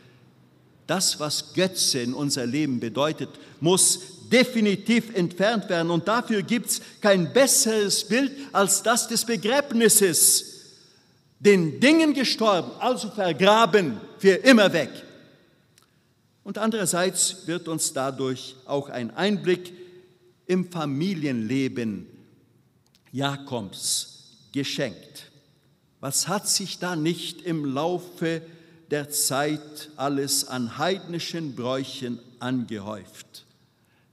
Das, 0.86 1.20
was 1.20 1.52
Götze 1.54 2.00
in 2.00 2.14
unser 2.14 2.46
Leben 2.46 2.80
bedeutet, 2.80 3.28
muss 3.60 4.00
definitiv 4.30 5.14
entfernt 5.14 5.68
werden. 5.68 5.90
Und 5.90 6.08
dafür 6.08 6.42
gibt 6.42 6.66
es 6.66 6.80
kein 7.00 7.32
besseres 7.32 8.06
Bild 8.06 8.32
als 8.52 8.82
das 8.82 9.08
des 9.08 9.24
Begräbnisses. 9.24 10.46
Den 11.38 11.80
Dingen 11.80 12.14
gestorben, 12.14 12.70
also 12.80 13.10
vergraben, 13.10 14.00
für 14.18 14.34
immer 14.34 14.72
weg. 14.72 14.90
Und 16.44 16.58
andererseits 16.58 17.46
wird 17.46 17.68
uns 17.68 17.92
dadurch 17.92 18.56
auch 18.66 18.88
ein 18.88 19.10
Einblick 19.16 19.72
im 20.46 20.70
Familienleben 20.70 22.06
Jakobs 23.12 24.48
geschenkt. 24.52 25.30
Was 26.00 26.28
hat 26.28 26.48
sich 26.48 26.78
da 26.78 26.96
nicht 26.96 27.42
im 27.42 27.64
Laufe 27.64 28.42
der 28.90 29.10
Zeit 29.10 29.90
alles 29.96 30.48
an 30.48 30.78
heidnischen 30.78 31.54
Bräuchen 31.54 32.18
angehäuft? 32.38 33.44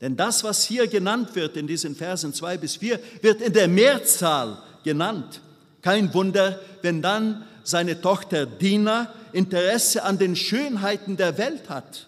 Denn 0.02 0.16
das, 0.16 0.44
was 0.44 0.64
hier 0.64 0.88
genannt 0.88 1.36
wird 1.36 1.58
in 1.58 1.68
diesen 1.68 1.96
Versen 1.96 2.34
2 2.34 2.58
bis 2.58 2.76
4, 2.78 3.00
wird 3.22 3.42
in 3.42 3.54
der 3.54 3.68
Mehrzahl 3.68 4.62
genannt. 4.84 5.42
Kein 5.82 6.14
Wunder, 6.14 6.60
wenn 6.82 7.02
dann 7.02 7.46
seine 7.64 8.00
Tochter 8.00 8.46
Dina 8.46 9.14
Interesse 9.34 10.04
an 10.04 10.18
den 10.18 10.36
Schönheiten 10.36 11.18
der 11.18 11.38
Welt 11.38 11.70
hat. 11.70 12.08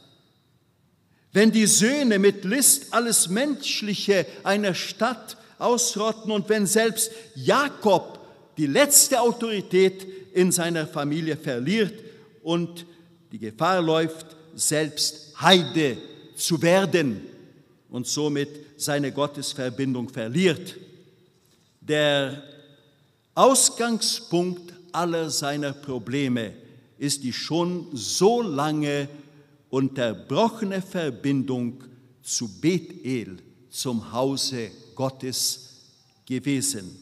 Wenn 1.32 1.52
die 1.52 1.68
Söhne 1.68 2.18
mit 2.18 2.44
List 2.44 2.94
alles 2.94 3.30
Menschliche 3.30 4.26
einer 4.44 4.74
Stadt 4.74 5.38
ausrotten 5.58 6.32
und 6.32 6.50
wenn 6.50 6.66
selbst 6.66 7.12
Jakob 7.36 8.20
die 8.58 8.68
letzte 8.68 9.20
Autorität 9.22 10.08
in 10.34 10.52
seiner 10.52 10.88
Familie 10.88 11.38
verliert 11.38 11.94
und 12.42 12.86
die 13.32 13.40
Gefahr 13.40 13.82
läuft, 13.82 14.26
selbst 14.56 15.34
Heide 15.40 15.98
zu 16.36 16.62
werden 16.62 17.29
und 17.90 18.08
somit 18.08 18.50
seine 18.78 19.12
Gottesverbindung 19.12 20.10
verliert. 20.10 20.76
Der 21.82 22.44
Ausgangspunkt 23.36 24.74
aller 24.92 25.30
seiner 25.30 25.74
Probleme 25.74 26.54
ist 26.98 27.24
die 27.24 27.34
schon 27.34 27.88
so 27.94 28.42
lange 28.42 29.08
unterbrochene 29.70 30.82
Verbindung 30.82 31.84
zu 32.22 32.48
Bethel, 32.60 33.38
zum 33.70 34.12
Hause 34.12 34.72
Gottes 34.96 35.70
gewesen. 36.26 36.98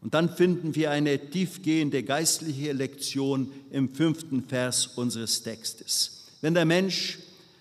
Und 0.00 0.12
dann 0.12 0.28
finden 0.28 0.74
wir 0.74 0.90
eine 0.90 1.30
tiefgehende 1.30 2.02
geistliche 2.02 2.72
Lektion 2.72 3.50
im 3.70 3.94
fünften 3.94 4.42
Vers 4.44 4.86
unseres 4.86 5.42
Textes. 5.42 6.26
Wenn 6.42 6.52
der 6.52 6.66
Mensch 6.66 7.20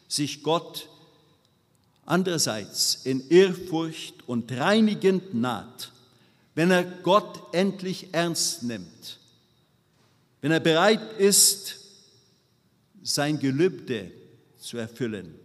sich 0.09 0.43
Gott 0.43 0.89
andererseits 2.05 3.05
in 3.05 3.29
Ehrfurcht 3.29 4.27
und 4.27 4.51
reinigend 4.51 5.33
naht, 5.33 5.91
wenn 6.55 6.71
er 6.71 6.83
Gott 6.83 7.53
endlich 7.53 8.13
ernst 8.13 8.63
nimmt, 8.63 9.19
wenn 10.41 10.51
er 10.51 10.59
bereit 10.59 11.13
ist, 11.17 11.79
sein 13.01 13.39
Gelübde 13.39 14.11
zu 14.59 14.77
erfüllen, 14.77 15.35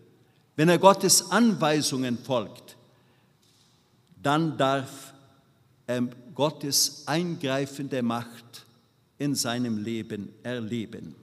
wenn 0.57 0.68
er 0.68 0.79
Gottes 0.79 1.31
Anweisungen 1.31 2.18
folgt, 2.18 2.77
dann 4.23 4.59
darf 4.59 5.12
er 5.87 6.03
Gottes 6.35 7.05
eingreifende 7.07 8.03
Macht 8.03 8.66
in 9.18 9.35
seinem 9.35 9.83
Leben 9.83 10.33
erleben. 10.42 11.14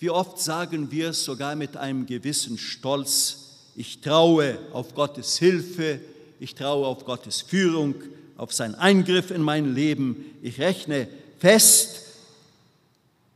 Wie 0.00 0.10
oft 0.10 0.40
sagen 0.40 0.90
wir 0.90 1.12
sogar 1.12 1.54
mit 1.54 1.76
einem 1.76 2.06
gewissen 2.06 2.58
Stolz, 2.58 3.36
ich 3.76 4.00
traue 4.00 4.58
auf 4.72 4.94
Gottes 4.94 5.38
Hilfe, 5.38 6.00
ich 6.40 6.56
traue 6.56 6.86
auf 6.86 7.04
Gottes 7.04 7.42
Führung, 7.42 7.94
auf 8.36 8.52
seinen 8.52 8.74
Eingriff 8.74 9.30
in 9.30 9.42
mein 9.42 9.74
Leben, 9.74 10.24
ich 10.42 10.58
rechne 10.58 11.06
fest 11.38 12.00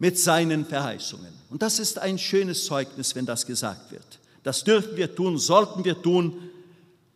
mit 0.01 0.19
seinen 0.19 0.65
Verheißungen. 0.65 1.33
Und 1.51 1.63
das 1.63 1.79
ist 1.79 1.99
ein 1.99 2.19
schönes 2.19 2.65
Zeugnis, 2.65 3.15
wenn 3.15 3.27
das 3.27 3.47
gesagt 3.47 3.93
wird. 3.93 4.19
Das 4.43 4.65
dürfen 4.65 4.97
wir 4.97 5.15
tun, 5.15 5.39
sollten 5.39 5.85
wir 5.85 6.03
tun, 6.03 6.51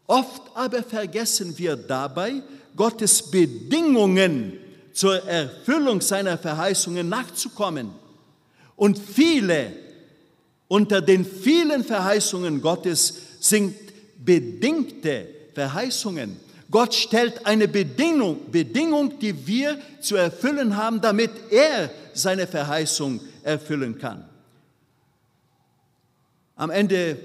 Oft 0.09 0.41
aber 0.55 0.83
vergessen 0.83 1.57
wir 1.59 1.77
dabei, 1.77 2.43
Gottes 2.75 3.31
Bedingungen 3.31 4.55
zur 4.95 5.23
Erfüllung 5.25 6.01
seiner 6.01 6.39
Verheißungen 6.39 7.07
nachzukommen. 7.07 7.91
Und 8.79 8.97
viele 8.97 9.73
unter 10.69 11.03
den 11.03 11.25
vielen 11.25 11.83
Verheißungen 11.83 12.63
Gottes 12.63 13.15
sind 13.41 13.75
bedingte 14.25 15.27
Verheißungen. 15.53 16.37
Gott 16.71 16.95
stellt 16.95 17.45
eine 17.45 17.67
Bedingung, 17.67 18.51
Bedingung, 18.53 19.19
die 19.19 19.47
wir 19.47 19.79
zu 20.01 20.15
erfüllen 20.15 20.77
haben, 20.77 21.01
damit 21.01 21.31
er 21.51 21.91
seine 22.15 22.47
Verheißung 22.47 23.21
erfüllen 23.43 23.99
kann. 23.99 24.25
Am 26.55 26.71
Ende 26.71 27.19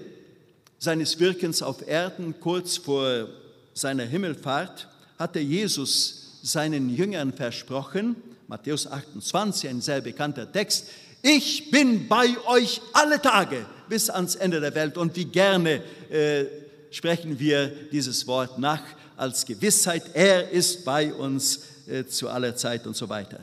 seines 0.80 1.20
Wirkens 1.20 1.62
auf 1.62 1.88
Erden, 1.88 2.40
kurz 2.40 2.78
vor 2.78 3.28
seiner 3.76 4.06
Himmelfahrt, 4.06 4.88
hatte 5.20 5.40
Jesus 5.40 6.40
seinen 6.42 6.90
Jüngern 6.90 7.32
versprochen, 7.32 8.16
Matthäus 8.48 8.88
28, 8.88 9.70
ein 9.70 9.82
sehr 9.82 10.02
bekannter 10.02 10.52
Text, 10.52 10.88
ich 11.24 11.72
bin 11.72 12.08
bei 12.08 12.38
euch 12.46 12.82
alle 12.92 13.20
Tage 13.20 13.66
bis 13.88 14.10
ans 14.10 14.36
Ende 14.36 14.60
der 14.60 14.76
Welt. 14.76 14.98
Und 14.98 15.16
wie 15.16 15.26
gerne 15.26 15.82
äh, 16.12 16.46
sprechen 16.92 17.40
wir 17.40 17.68
dieses 17.92 18.28
Wort 18.28 18.60
nach 18.60 18.84
als 19.16 19.46
Gewissheit, 19.46 20.04
er 20.14 20.50
ist 20.50 20.84
bei 20.84 21.14
uns 21.14 21.62
äh, 21.88 22.06
zu 22.06 22.30
aller 22.30 22.56
Zeit 22.56 22.86
und 22.86 22.96
so 22.96 23.08
weiter. 23.08 23.40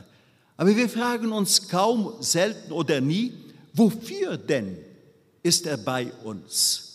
Aber 0.57 0.75
wir 0.75 0.87
fragen 0.87 1.31
uns 1.31 1.67
kaum, 1.67 2.13
selten 2.19 2.71
oder 2.71 3.01
nie, 3.01 3.33
wofür 3.73 4.37
denn 4.37 4.77
ist 5.41 5.65
er 5.65 5.77
bei 5.77 6.11
uns? 6.23 6.91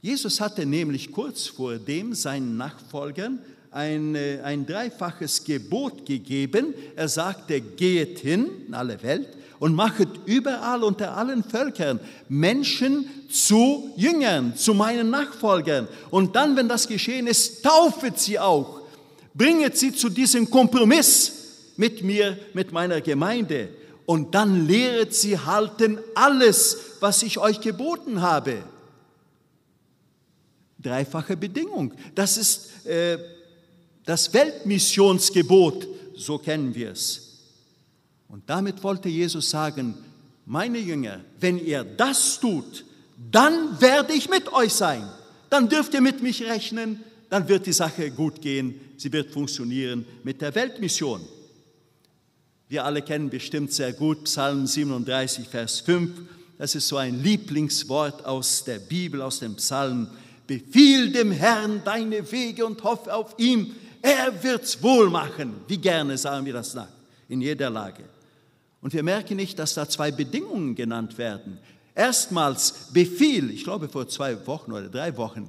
Jesus 0.00 0.40
hatte 0.40 0.66
nämlich 0.66 1.12
kurz 1.12 1.46
vor 1.46 1.76
dem 1.76 2.12
seinen 2.14 2.56
Nachfolgern 2.56 3.38
ein, 3.70 4.16
ein 4.42 4.66
dreifaches 4.66 5.44
Gebot 5.44 6.06
gegeben. 6.06 6.74
Er 6.96 7.08
sagte, 7.08 7.60
geht 7.60 8.20
hin 8.20 8.48
in 8.66 8.74
alle 8.74 9.02
Welt 9.02 9.28
und 9.58 9.74
machet 9.74 10.08
überall 10.26 10.84
unter 10.84 11.16
allen 11.16 11.42
Völkern 11.42 12.00
Menschen 12.28 13.08
zu 13.30 13.92
Jüngern, 13.96 14.56
zu 14.56 14.74
meinen 14.74 15.10
Nachfolgern. 15.10 15.88
Und 16.10 16.36
dann, 16.36 16.56
wenn 16.56 16.68
das 16.68 16.86
geschehen 16.86 17.26
ist, 17.26 17.62
taufet 17.62 18.18
sie 18.18 18.38
auch. 18.38 18.82
Bringet 19.34 19.76
sie 19.76 19.92
zu 19.92 20.08
diesem 20.08 20.48
Kompromiss 20.50 21.32
mit 21.76 22.02
mir, 22.02 22.38
mit 22.54 22.72
meiner 22.72 23.00
Gemeinde. 23.00 23.68
Und 24.06 24.34
dann 24.34 24.66
lehret 24.66 25.14
sie 25.14 25.38
halten 25.38 25.98
alles, 26.14 26.78
was 27.00 27.22
ich 27.22 27.38
euch 27.38 27.60
geboten 27.60 28.22
habe. 28.22 28.58
Dreifache 30.78 31.36
Bedingung. 31.36 31.92
Das 32.14 32.38
ist 32.38 32.86
äh, 32.86 33.18
das 34.08 34.32
Weltmissionsgebot, 34.32 35.86
so 36.16 36.38
kennen 36.38 36.74
wir 36.74 36.92
es. 36.92 37.40
Und 38.28 38.48
damit 38.48 38.82
wollte 38.82 39.10
Jesus 39.10 39.50
sagen, 39.50 39.94
meine 40.46 40.78
Jünger, 40.78 41.20
wenn 41.38 41.58
ihr 41.58 41.84
das 41.84 42.40
tut, 42.40 42.86
dann 43.30 43.78
werde 43.82 44.14
ich 44.14 44.30
mit 44.30 44.50
euch 44.50 44.72
sein. 44.72 45.06
Dann 45.50 45.68
dürft 45.68 45.92
ihr 45.92 46.00
mit 46.00 46.22
mich 46.22 46.42
rechnen, 46.42 47.04
dann 47.28 47.48
wird 47.50 47.66
die 47.66 47.72
Sache 47.74 48.10
gut 48.10 48.40
gehen, 48.40 48.80
sie 48.96 49.12
wird 49.12 49.30
funktionieren 49.30 50.06
mit 50.24 50.40
der 50.40 50.54
Weltmission. 50.54 51.20
Wir 52.66 52.86
alle 52.86 53.02
kennen 53.02 53.28
bestimmt 53.28 53.74
sehr 53.74 53.92
gut 53.92 54.24
Psalm 54.24 54.66
37, 54.66 55.46
Vers 55.46 55.80
5. 55.80 56.12
Das 56.56 56.74
ist 56.74 56.88
so 56.88 56.96
ein 56.96 57.22
Lieblingswort 57.22 58.24
aus 58.24 58.64
der 58.64 58.78
Bibel, 58.78 59.20
aus 59.20 59.40
dem 59.40 59.56
Psalm. 59.56 60.08
Befiehl 60.46 61.12
dem 61.12 61.30
Herrn 61.30 61.82
deine 61.84 62.32
Wege 62.32 62.64
und 62.64 62.82
hoffe 62.84 63.14
auf 63.14 63.34
ihm. 63.36 63.74
Er 64.02 64.42
wird's 64.42 64.82
wohl 64.82 65.10
machen. 65.10 65.54
Wie 65.66 65.78
gerne 65.78 66.16
sagen 66.16 66.46
wir 66.46 66.52
das 66.52 66.74
nach, 66.74 66.88
in 67.28 67.40
jeder 67.40 67.70
Lage. 67.70 68.04
Und 68.80 68.92
wir 68.92 69.02
merken 69.02 69.36
nicht, 69.36 69.58
dass 69.58 69.74
da 69.74 69.88
zwei 69.88 70.10
Bedingungen 70.10 70.74
genannt 70.74 71.18
werden. 71.18 71.58
Erstmals 71.94 72.90
Befehl, 72.92 73.50
ich 73.50 73.64
glaube 73.64 73.88
vor 73.88 74.08
zwei 74.08 74.46
Wochen 74.46 74.72
oder 74.72 74.88
drei 74.88 75.16
Wochen 75.16 75.48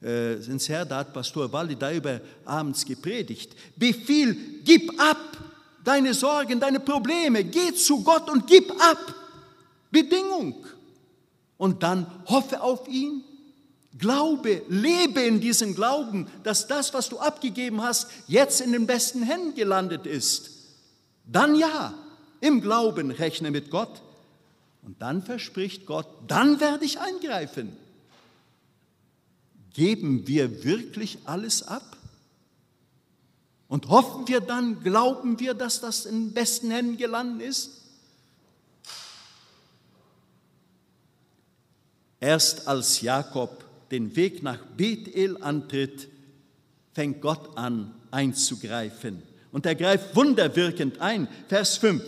äh, 0.00 0.36
sind 0.36 0.56
es 0.56 0.68
her, 0.68 0.84
da 0.84 0.98
hat 0.98 1.12
Pastor 1.12 1.52
Waldi 1.52 1.76
darüber 1.76 2.20
abends 2.44 2.84
gepredigt. 2.84 3.54
Befehl, 3.76 4.36
gib 4.64 4.98
ab 5.00 5.18
deine 5.84 6.14
Sorgen, 6.14 6.58
deine 6.58 6.80
Probleme, 6.80 7.44
geh 7.44 7.72
zu 7.74 8.02
Gott 8.02 8.28
und 8.30 8.46
gib 8.46 8.70
ab. 8.72 9.14
Bedingung. 9.90 10.64
Und 11.58 11.82
dann 11.82 12.06
hoffe 12.26 12.60
auf 12.60 12.88
ihn 12.88 13.22
Glaube, 13.98 14.62
lebe 14.68 15.20
in 15.20 15.40
diesem 15.40 15.74
Glauben, 15.74 16.26
dass 16.42 16.66
das, 16.66 16.92
was 16.92 17.08
du 17.08 17.18
abgegeben 17.18 17.82
hast, 17.82 18.08
jetzt 18.26 18.60
in 18.60 18.72
den 18.72 18.86
besten 18.86 19.22
Händen 19.22 19.54
gelandet 19.54 20.06
ist. 20.06 20.50
Dann 21.24 21.54
ja, 21.54 21.94
im 22.40 22.60
Glauben 22.60 23.10
rechne 23.10 23.50
mit 23.50 23.70
Gott. 23.70 24.02
Und 24.82 25.00
dann 25.02 25.22
verspricht 25.22 25.86
Gott, 25.86 26.06
dann 26.26 26.60
werde 26.60 26.84
ich 26.84 27.00
eingreifen. 27.00 27.76
Geben 29.72 30.26
wir 30.26 30.64
wirklich 30.64 31.18
alles 31.24 31.62
ab? 31.62 31.96
Und 33.68 33.88
hoffen 33.88 34.28
wir 34.28 34.40
dann, 34.40 34.82
glauben 34.82 35.40
wir, 35.40 35.54
dass 35.54 35.80
das 35.80 36.06
in 36.06 36.32
besten 36.32 36.70
Händen 36.70 36.96
gelandet 36.96 37.48
ist? 37.48 37.70
Erst 42.20 42.68
als 42.68 43.00
Jakob 43.00 43.65
den 43.90 44.16
Weg 44.16 44.42
nach 44.42 44.64
Bethel 44.76 45.42
antritt, 45.42 46.08
fängt 46.92 47.20
Gott 47.20 47.56
an 47.56 47.94
einzugreifen. 48.10 49.22
Und 49.52 49.66
er 49.66 49.74
greift 49.74 50.14
wunderwirkend 50.14 51.00
ein. 51.00 51.28
Vers 51.48 51.76
5. 51.78 52.02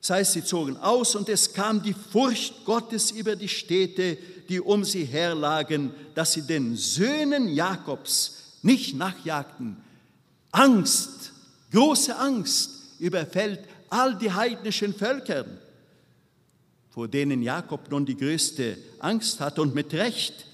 Das 0.00 0.10
heißt, 0.10 0.32
sie 0.32 0.44
zogen 0.44 0.76
aus 0.78 1.14
und 1.14 1.28
es 1.28 1.52
kam 1.52 1.82
die 1.82 1.94
Furcht 1.94 2.64
Gottes 2.64 3.10
über 3.10 3.36
die 3.36 3.48
Städte, 3.48 4.16
die 4.48 4.60
um 4.60 4.84
sie 4.84 5.04
herlagen, 5.04 5.92
dass 6.14 6.32
sie 6.32 6.42
den 6.42 6.76
Söhnen 6.76 7.48
Jakobs 7.48 8.58
nicht 8.62 8.96
nachjagten. 8.96 9.76
Angst, 10.50 11.32
große 11.70 12.16
Angst 12.18 12.70
überfällt 12.98 13.60
all 13.90 14.16
die 14.16 14.32
heidnischen 14.32 14.94
Völker, 14.94 15.44
vor 16.90 17.06
denen 17.08 17.42
Jakob 17.42 17.90
nun 17.90 18.06
die 18.06 18.16
größte 18.16 18.78
Angst 18.98 19.40
hat 19.40 19.58
und 19.58 19.74
mit 19.74 19.92
Recht. 19.94 20.46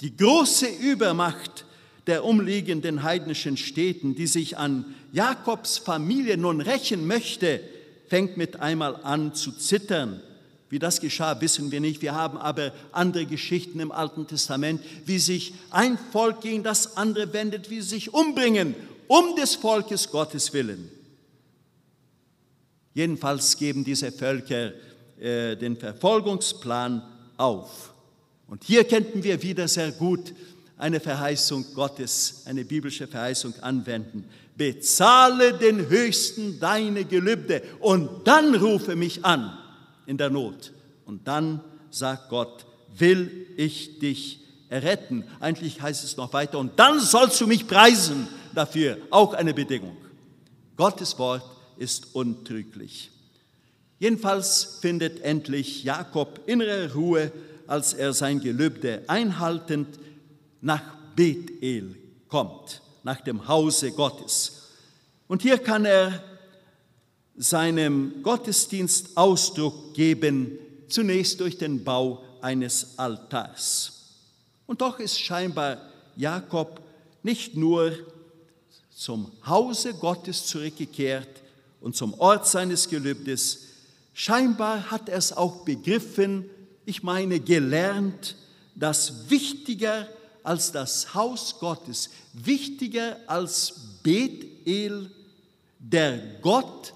Die 0.00 0.16
große 0.16 0.66
Übermacht 0.66 1.64
der 2.06 2.24
umliegenden 2.24 3.02
heidnischen 3.02 3.56
Städten, 3.56 4.14
die 4.14 4.26
sich 4.26 4.56
an 4.56 4.94
Jakobs 5.12 5.78
Familie 5.78 6.36
nun 6.36 6.60
rächen 6.60 7.06
möchte, 7.06 7.60
fängt 8.08 8.36
mit 8.36 8.60
einmal 8.60 8.96
an 9.04 9.34
zu 9.34 9.52
zittern. 9.52 10.20
Wie 10.70 10.78
das 10.78 11.00
geschah, 11.00 11.40
wissen 11.40 11.70
wir 11.70 11.80
nicht. 11.80 12.00
Wir 12.00 12.14
haben 12.14 12.38
aber 12.38 12.72
andere 12.92 13.26
Geschichten 13.26 13.80
im 13.80 13.92
Alten 13.92 14.26
Testament, 14.26 14.80
wie 15.04 15.18
sich 15.18 15.52
ein 15.70 15.98
Volk 16.12 16.40
gegen 16.42 16.62
das 16.62 16.96
andere 16.96 17.32
wendet, 17.32 17.70
wie 17.70 17.80
sie 17.80 17.88
sich 17.88 18.14
umbringen, 18.14 18.74
um 19.08 19.34
des 19.36 19.56
Volkes 19.56 20.10
Gottes 20.10 20.52
willen. 20.52 20.90
Jedenfalls 22.94 23.56
geben 23.56 23.84
diese 23.84 24.12
Völker 24.12 24.72
äh, 25.20 25.56
den 25.56 25.76
Verfolgungsplan 25.76 27.02
auf. 27.36 27.92
Und 28.50 28.64
hier 28.64 28.82
könnten 28.84 29.22
wir 29.22 29.42
wieder 29.42 29.68
sehr 29.68 29.92
gut 29.92 30.34
eine 30.76 30.98
Verheißung 30.98 31.64
Gottes, 31.72 32.42
eine 32.46 32.64
biblische 32.64 33.06
Verheißung 33.06 33.54
anwenden. 33.60 34.24
Bezahle 34.56 35.54
den 35.54 35.88
Höchsten 35.88 36.58
deine 36.58 37.04
Gelübde 37.04 37.62
und 37.78 38.26
dann 38.26 38.56
rufe 38.56 38.96
mich 38.96 39.24
an 39.24 39.56
in 40.06 40.18
der 40.18 40.30
Not. 40.30 40.72
Und 41.06 41.28
dann 41.28 41.60
sagt 41.90 42.28
Gott, 42.28 42.66
will 42.98 43.46
ich 43.56 44.00
dich 44.00 44.40
erretten. 44.68 45.24
Eigentlich 45.38 45.80
heißt 45.80 46.02
es 46.02 46.16
noch 46.16 46.32
weiter, 46.32 46.58
und 46.58 46.78
dann 46.78 46.98
sollst 46.98 47.40
du 47.40 47.46
mich 47.46 47.68
preisen 47.68 48.26
dafür. 48.52 48.98
Auch 49.10 49.32
eine 49.34 49.54
Bedingung. 49.54 49.96
Gottes 50.76 51.18
Wort 51.18 51.44
ist 51.76 52.14
untrüglich. 52.14 53.10
Jedenfalls 54.00 54.78
findet 54.80 55.20
endlich 55.20 55.84
Jakob 55.84 56.40
innere 56.46 56.94
Ruhe, 56.94 57.30
als 57.70 57.92
er 57.92 58.12
sein 58.12 58.40
Gelübde 58.40 59.04
einhaltend 59.06 59.98
nach 60.60 60.82
Bethel 61.14 61.94
kommt, 62.28 62.82
nach 63.04 63.20
dem 63.20 63.46
Hause 63.46 63.92
Gottes. 63.92 64.68
Und 65.28 65.42
hier 65.42 65.56
kann 65.56 65.84
er 65.84 66.22
seinem 67.36 68.22
Gottesdienst 68.24 69.16
Ausdruck 69.16 69.94
geben, 69.94 70.58
zunächst 70.88 71.38
durch 71.38 71.58
den 71.58 71.84
Bau 71.84 72.24
eines 72.40 72.98
Altars. 72.98 74.16
Und 74.66 74.80
doch 74.80 74.98
ist 74.98 75.20
scheinbar 75.20 75.78
Jakob 76.16 76.80
nicht 77.22 77.54
nur 77.56 77.92
zum 78.90 79.30
Hause 79.46 79.94
Gottes 79.94 80.46
zurückgekehrt 80.46 81.40
und 81.80 81.94
zum 81.94 82.14
Ort 82.14 82.48
seines 82.48 82.88
Gelübdes, 82.88 83.60
scheinbar 84.12 84.90
hat 84.90 85.08
er 85.08 85.18
es 85.18 85.32
auch 85.32 85.64
begriffen, 85.64 86.50
ich 86.84 87.02
meine 87.02 87.40
gelernt, 87.40 88.36
dass 88.74 89.30
wichtiger 89.30 90.08
als 90.42 90.72
das 90.72 91.14
Haus 91.14 91.58
Gottes, 91.58 92.10
wichtiger 92.32 93.16
als 93.26 93.74
Bethel, 94.02 95.10
der 95.78 96.18
Gott 96.40 96.92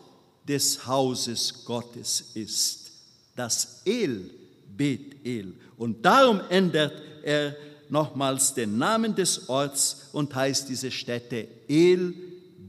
des 0.47 0.87
Hauses 0.87 1.65
Gottes 1.65 2.33
ist. 2.35 2.93
Das 3.37 3.83
El, 3.85 4.31
Bethel. 4.77 5.55
Und 5.77 6.05
darum 6.05 6.41
ändert 6.49 6.93
er 7.23 7.57
nochmals 7.89 8.55
den 8.55 8.79
Namen 8.79 9.15
des 9.15 9.49
Orts 9.49 10.09
und 10.13 10.35
heißt 10.35 10.69
diese 10.69 10.91
Stätte 10.91 11.47
El, 11.69 12.15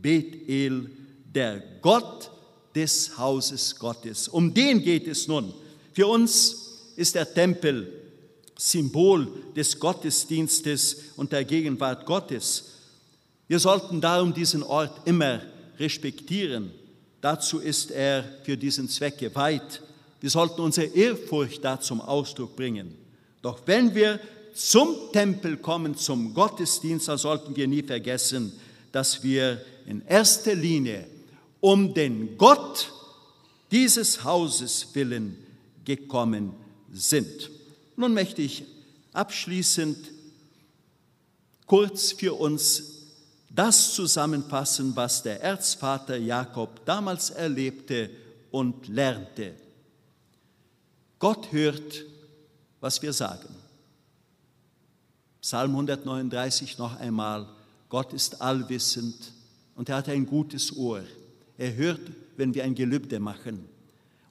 Bethel, 0.01 0.91
der 1.33 1.61
Gott 1.81 2.31
des 2.73 3.17
Hauses 3.17 3.77
Gottes. 3.77 4.27
Um 4.27 4.53
den 4.53 4.81
geht 4.81 5.07
es 5.07 5.27
nun. 5.27 5.53
Für 5.93 6.07
uns 6.07 6.64
ist 6.95 7.15
der 7.15 7.33
Tempel 7.33 7.91
Symbol 8.57 9.27
des 9.55 9.79
Gottesdienstes 9.79 10.97
und 11.17 11.31
der 11.31 11.43
Gegenwart 11.43 12.05
Gottes. 12.05 12.71
Wir 13.47 13.59
sollten 13.59 14.01
darum 14.01 14.33
diesen 14.33 14.63
Ort 14.63 15.05
immer 15.05 15.41
respektieren. 15.77 16.71
Dazu 17.21 17.59
ist 17.59 17.91
er 17.91 18.23
für 18.43 18.57
diesen 18.57 18.87
Zweck 18.87 19.17
geweiht. 19.17 19.81
Wir 20.21 20.29
sollten 20.29 20.61
unsere 20.61 20.87
Ehrfurcht 20.87 21.63
da 21.63 21.79
zum 21.79 22.01
Ausdruck 22.01 22.55
bringen. 22.55 22.95
Doch 23.41 23.59
wenn 23.65 23.93
wir 23.93 24.19
zum 24.53 24.95
Tempel 25.11 25.57
kommen, 25.57 25.97
zum 25.97 26.33
Gottesdienst, 26.33 27.09
dann 27.09 27.17
sollten 27.17 27.55
wir 27.55 27.67
nie 27.67 27.83
vergessen, 27.83 28.53
dass 28.91 29.21
wir 29.21 29.61
in 29.85 30.01
erster 30.07 30.55
Linie 30.55 31.05
um 31.59 31.93
den 31.93 32.37
Gott 32.37 32.91
dieses 33.69 34.23
Hauses 34.23 34.87
willen 34.93 35.37
gekommen 35.83 36.51
sind. 36.51 36.64
Nun 37.97 38.13
möchte 38.13 38.41
ich 38.41 38.63
abschließend 39.13 39.97
kurz 41.65 42.11
für 42.11 42.33
uns 42.33 42.83
das 43.49 43.93
zusammenfassen, 43.93 44.95
was 44.95 45.23
der 45.23 45.41
Erzvater 45.41 46.17
Jakob 46.17 46.85
damals 46.85 47.29
erlebte 47.29 48.09
und 48.51 48.87
lernte. 48.87 49.55
Gott 51.19 51.51
hört, 51.51 52.05
was 52.81 53.01
wir 53.01 53.13
sagen. 53.13 53.49
Psalm 55.41 55.71
139 55.71 56.77
noch 56.77 56.99
einmal, 56.99 57.47
Gott 57.89 58.13
ist 58.13 58.41
allwissend 58.41 59.31
und 59.75 59.89
er 59.89 59.97
hat 59.97 60.09
ein 60.09 60.25
gutes 60.25 60.75
Ohr. 60.75 61.03
Er 61.57 61.73
hört, 61.75 62.01
wenn 62.35 62.53
wir 62.53 62.63
ein 62.63 62.75
Gelübde 62.75 63.19
machen. 63.19 63.74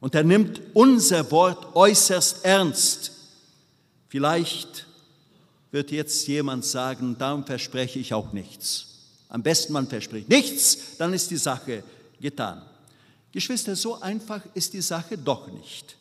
Und 0.01 0.15
er 0.15 0.25
nimmt 0.25 0.61
unser 0.75 1.31
Wort 1.31 1.75
äußerst 1.75 2.45
ernst. 2.45 3.13
Vielleicht 4.09 4.87
wird 5.71 5.91
jetzt 5.91 6.27
jemand 6.29 6.65
sagen, 6.65 7.17
darum 7.19 7.45
verspreche 7.45 7.99
ich 7.99 8.15
auch 8.15 8.33
nichts. 8.33 8.87
Am 9.29 9.43
besten 9.43 9.73
man 9.73 9.89
verspricht 9.89 10.29
nichts, 10.29 10.97
dann 10.99 11.13
ist 11.13 11.31
die 11.31 11.37
Sache 11.37 11.83
getan. 12.21 12.63
Geschwister, 13.33 13.75
so 13.75 14.01
einfach 14.01 14.43
ist 14.55 14.73
die 14.75 14.81
Sache 14.81 15.19
doch 15.19 15.49
nicht. 15.49 15.97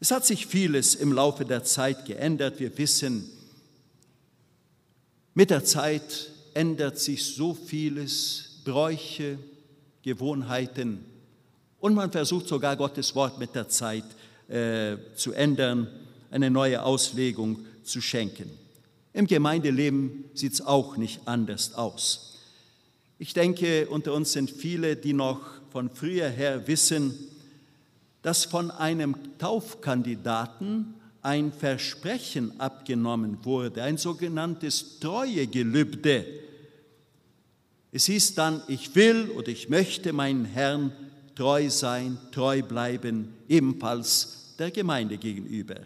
Es 0.00 0.10
hat 0.10 0.26
sich 0.26 0.46
vieles 0.46 0.94
im 0.94 1.12
Laufe 1.12 1.44
der 1.44 1.64
Zeit 1.64 2.04
geändert. 2.04 2.60
Wir 2.60 2.76
wissen, 2.76 3.30
mit 5.32 5.48
der 5.48 5.64
Zeit 5.64 6.30
ändert 6.52 6.98
sich 6.98 7.24
so 7.24 7.54
vieles, 7.54 8.60
Bräuche, 8.64 9.38
Gewohnheiten 10.02 11.04
und 11.82 11.94
man 11.94 12.12
versucht 12.12 12.46
sogar 12.46 12.76
Gottes 12.76 13.12
Wort 13.16 13.40
mit 13.40 13.56
der 13.56 13.68
Zeit 13.68 14.04
äh, 14.48 14.96
zu 15.16 15.32
ändern 15.32 15.88
eine 16.30 16.48
neue 16.48 16.80
Auslegung 16.80 17.66
zu 17.82 18.00
schenken. 18.00 18.48
Im 19.12 19.26
Gemeindeleben 19.26 20.24
sieht 20.32 20.52
es 20.52 20.60
auch 20.64 20.96
nicht 20.96 21.22
anders 21.26 21.74
aus. 21.74 22.38
Ich 23.18 23.34
denke, 23.34 23.88
unter 23.88 24.14
uns 24.14 24.32
sind 24.32 24.48
viele, 24.48 24.94
die 24.94 25.12
noch 25.12 25.40
von 25.70 25.90
früher 25.90 26.28
her 26.28 26.68
wissen, 26.68 27.18
dass 28.22 28.44
von 28.44 28.70
einem 28.70 29.16
Taufkandidaten 29.38 30.94
ein 31.20 31.52
Versprechen 31.52 32.60
abgenommen 32.60 33.38
wurde, 33.42 33.82
ein 33.82 33.98
sogenanntes 33.98 35.00
Treuegelübde. 35.00 36.26
Es 37.90 38.06
hieß 38.06 38.36
dann, 38.36 38.62
ich 38.68 38.94
will 38.94 39.30
oder 39.36 39.48
ich 39.48 39.68
möchte 39.68 40.12
meinen 40.12 40.44
Herrn 40.44 40.92
treu 41.34 41.70
sein, 41.70 42.18
treu 42.30 42.62
bleiben, 42.62 43.34
ebenfalls 43.48 44.54
der 44.58 44.70
Gemeinde 44.70 45.18
gegenüber. 45.18 45.76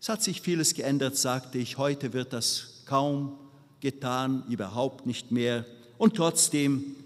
Es 0.00 0.08
hat 0.08 0.22
sich 0.22 0.40
vieles 0.40 0.74
geändert, 0.74 1.16
sagte 1.16 1.58
ich. 1.58 1.78
Heute 1.78 2.12
wird 2.12 2.32
das 2.32 2.82
kaum 2.86 3.38
getan, 3.80 4.44
überhaupt 4.48 5.06
nicht 5.06 5.32
mehr. 5.32 5.64
Und 5.98 6.16
trotzdem, 6.16 6.96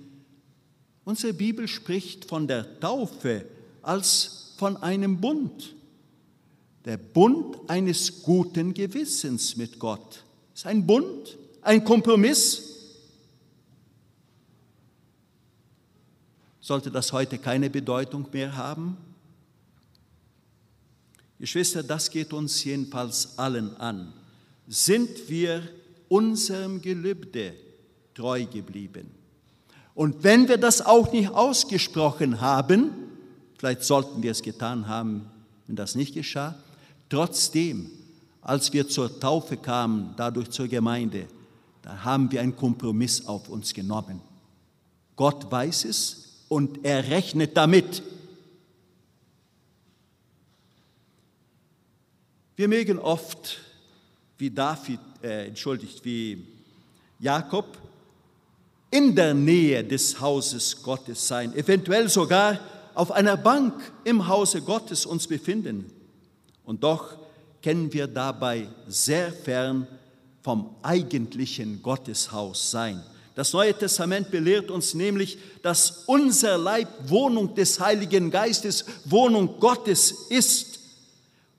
unsere 1.05 1.33
Bibel 1.33 1.69
spricht 1.69 2.25
von 2.25 2.47
der 2.47 2.79
Taufe 2.81 3.45
als 3.83 4.55
von 4.57 4.77
einem 4.77 5.21
Bund. 5.21 5.75
Der 6.85 6.97
Bund 6.97 7.57
eines 7.69 8.23
guten 8.23 8.75
Gewissens 8.75 9.57
mit 9.57 9.79
Gott. 9.79 10.23
Ist 10.55 10.67
ein 10.67 10.87
Bund, 10.87 11.39
ein 11.63 11.85
Kompromiss. 11.85 12.70
Sollte 16.71 16.93
das 16.93 17.13
heute 17.13 17.37
keine 17.37 17.69
Bedeutung 17.69 18.29
mehr 18.33 18.57
haben? 18.57 18.97
Geschwister, 21.41 21.83
das 21.83 22.09
geht 22.09 22.33
uns 22.33 22.63
jedenfalls 22.63 23.37
allen 23.41 23.77
an. 23.79 24.13
Sind 24.69 25.29
wir 25.29 25.69
unserem 26.09 26.81
Gelübde 26.81 27.55
treu 28.15 28.45
geblieben? 28.45 29.11
Und 29.97 30.23
wenn 30.23 30.47
wir 30.47 30.59
das 30.59 30.81
auch 30.81 31.11
nicht 31.11 31.31
ausgesprochen 31.31 32.41
haben, 32.41 32.93
vielleicht 33.59 33.83
sollten 33.83 34.23
wir 34.23 34.31
es 34.31 34.41
getan 34.41 34.87
haben, 34.87 35.29
wenn 35.67 35.75
das 35.75 35.97
nicht 35.97 36.15
geschah, 36.15 36.55
trotzdem, 37.09 37.91
als 38.43 38.73
wir 38.73 38.89
zur 38.89 39.19
Taufe 39.19 39.57
kamen, 39.57 40.15
dadurch 40.17 40.51
zur 40.51 40.69
Gemeinde, 40.69 41.27
da 41.83 42.05
haben 42.05 42.31
wir 42.31 42.41
einen 42.41 42.55
Kompromiss 42.55 43.27
auf 43.27 43.49
uns 43.49 43.75
genommen. 43.75 44.21
Gott 45.17 45.51
weiß 45.51 45.87
es 45.87 46.30
und 46.51 46.85
er 46.85 47.09
rechnet 47.09 47.57
damit. 47.57 48.03
Wir 52.57 52.67
mögen 52.67 52.99
oft, 52.99 53.61
wie 54.37 54.51
David, 54.51 54.99
äh, 55.23 55.47
entschuldigt, 55.47 56.05
wie 56.05 56.45
Jakob, 57.21 57.79
in 58.91 59.15
der 59.15 59.33
Nähe 59.33 59.85
des 59.85 60.21
Hauses 60.21 60.83
Gottes 60.83 61.29
sein, 61.29 61.55
eventuell 61.55 62.09
sogar 62.09 62.59
auf 62.95 63.13
einer 63.13 63.37
Bank 63.37 63.73
im 64.03 64.27
Hause 64.27 64.61
Gottes 64.61 65.07
uns 65.07 65.29
befinden. 65.29 65.89
Und 66.65 66.83
doch 66.83 67.17
kennen 67.63 67.93
wir 67.93 68.09
dabei 68.09 68.67
sehr 68.89 69.33
fern 69.33 69.87
vom 70.43 70.75
eigentlichen 70.83 71.81
Gotteshaus 71.81 72.73
sein. 72.73 73.05
Das 73.41 73.55
Neue 73.55 73.73
Testament 73.73 74.31
belehrt 74.31 74.71
uns 74.71 74.93
nämlich, 74.93 75.39
dass 75.63 76.03
unser 76.05 76.59
Leib 76.59 76.89
Wohnung 77.09 77.55
des 77.55 77.81
Heiligen 77.81 78.31
Geistes, 78.31 78.85
Wohnung 79.07 79.59
Gottes 79.59 80.27
ist. 80.29 80.79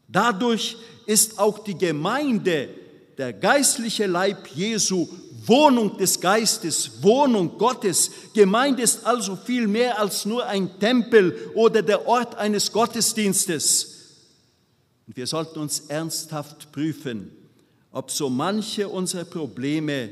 Dadurch 0.07 0.77
ist 1.07 1.39
auch 1.39 1.57
die 1.57 1.75
Gemeinde, 1.75 2.69
der 3.17 3.33
geistliche 3.33 4.05
Leib 4.05 4.47
Jesu, 4.53 5.07
Wohnung 5.47 5.97
des 5.97 6.19
Geistes, 6.19 7.01
Wohnung 7.01 7.57
Gottes. 7.57 8.11
Gemeinde 8.35 8.83
ist 8.83 9.03
also 9.03 9.35
viel 9.35 9.65
mehr 9.65 9.99
als 9.99 10.23
nur 10.27 10.45
ein 10.45 10.79
Tempel 10.79 11.35
oder 11.55 11.81
der 11.81 12.07
Ort 12.07 12.35
eines 12.35 12.71
Gottesdienstes. 12.71 14.19
Und 15.07 15.17
wir 15.17 15.25
sollten 15.25 15.57
uns 15.57 15.79
ernsthaft 15.87 16.71
prüfen, 16.71 17.31
ob 17.91 18.11
so 18.11 18.29
manche 18.29 18.87
unserer 18.87 19.25
Probleme 19.25 20.11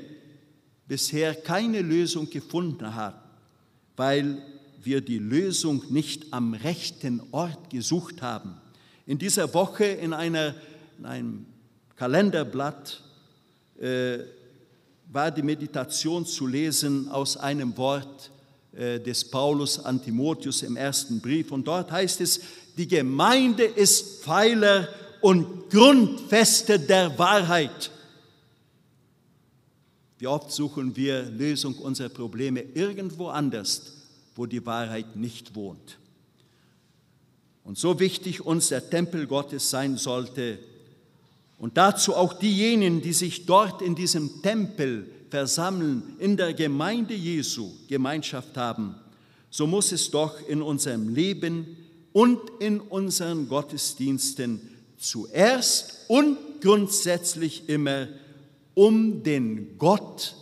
bisher 0.89 1.35
keine 1.35 1.81
Lösung 1.81 2.29
gefunden 2.29 2.95
hat, 2.95 3.23
weil 3.95 4.41
wir 4.83 5.01
die 5.01 5.19
Lösung 5.19 5.83
nicht 5.89 6.33
am 6.33 6.53
rechten 6.53 7.21
Ort 7.31 7.69
gesucht 7.69 8.21
haben. 8.21 8.55
In 9.05 9.17
dieser 9.17 9.53
Woche 9.53 9.85
in, 9.85 10.13
einer, 10.13 10.55
in 10.97 11.05
einem 11.05 11.45
Kalenderblatt 11.95 13.01
äh, 13.79 14.19
war 15.11 15.31
die 15.31 15.43
Meditation 15.43 16.25
zu 16.25 16.47
lesen 16.47 17.07
aus 17.09 17.37
einem 17.37 17.77
Wort 17.77 18.31
äh, 18.73 18.99
des 18.99 19.29
Paulus 19.29 19.83
an 19.83 20.01
Timotheus 20.01 20.63
im 20.63 20.75
ersten 20.75 21.19
Brief. 21.21 21.51
Und 21.51 21.67
dort 21.67 21.91
heißt 21.91 22.21
es, 22.21 22.41
die 22.77 22.87
Gemeinde 22.87 23.63
ist 23.63 24.23
Pfeiler 24.23 24.87
und 25.21 25.69
Grundfeste 25.69 26.79
der 26.79 27.17
Wahrheit. 27.19 27.91
Wie 30.19 30.27
oft 30.27 30.51
suchen 30.51 30.95
wir 30.97 31.23
Lösung 31.23 31.75
unserer 31.75 32.09
Probleme 32.09 32.61
irgendwo 32.73 33.29
anders, 33.29 33.93
wo 34.35 34.45
die 34.45 34.65
Wahrheit 34.65 35.15
nicht 35.15 35.55
wohnt. 35.55 35.97
Und 37.63 37.77
so 37.77 37.99
wichtig 37.99 38.45
uns 38.45 38.69
der 38.69 38.89
Tempel 38.89 39.27
Gottes 39.27 39.69
sein 39.69 39.97
sollte, 39.97 40.59
und 41.57 41.75
dazu 41.75 42.15
auch 42.15 42.33
diejenigen, 42.33 43.01
die 43.01 43.11
sich 43.11 43.45
dort 43.45 43.81
in 43.81 43.93
diesem 43.93 44.41
Tempel 44.41 45.09
versammeln, 45.29 46.15
in 46.17 46.37
der 46.37 46.53
Gemeinde 46.53 47.13
Jesu 47.13 47.71
Gemeinschaft 47.89 48.55
haben, 48.55 48.95
so 49.49 49.67
muss 49.67 49.91
es 49.91 50.09
doch 50.09 50.39
in 50.47 50.61
unserem 50.61 51.09
Leben 51.09 51.77
und 52.13 52.39
in 52.59 52.79
unseren 52.79 53.49
Gottesdiensten 53.49 54.61
zuerst 54.97 56.05
und 56.07 56.37
grundsätzlich 56.61 57.67
immer 57.67 58.07
um 58.79 59.23
den 59.23 59.77
Gott 59.77 60.37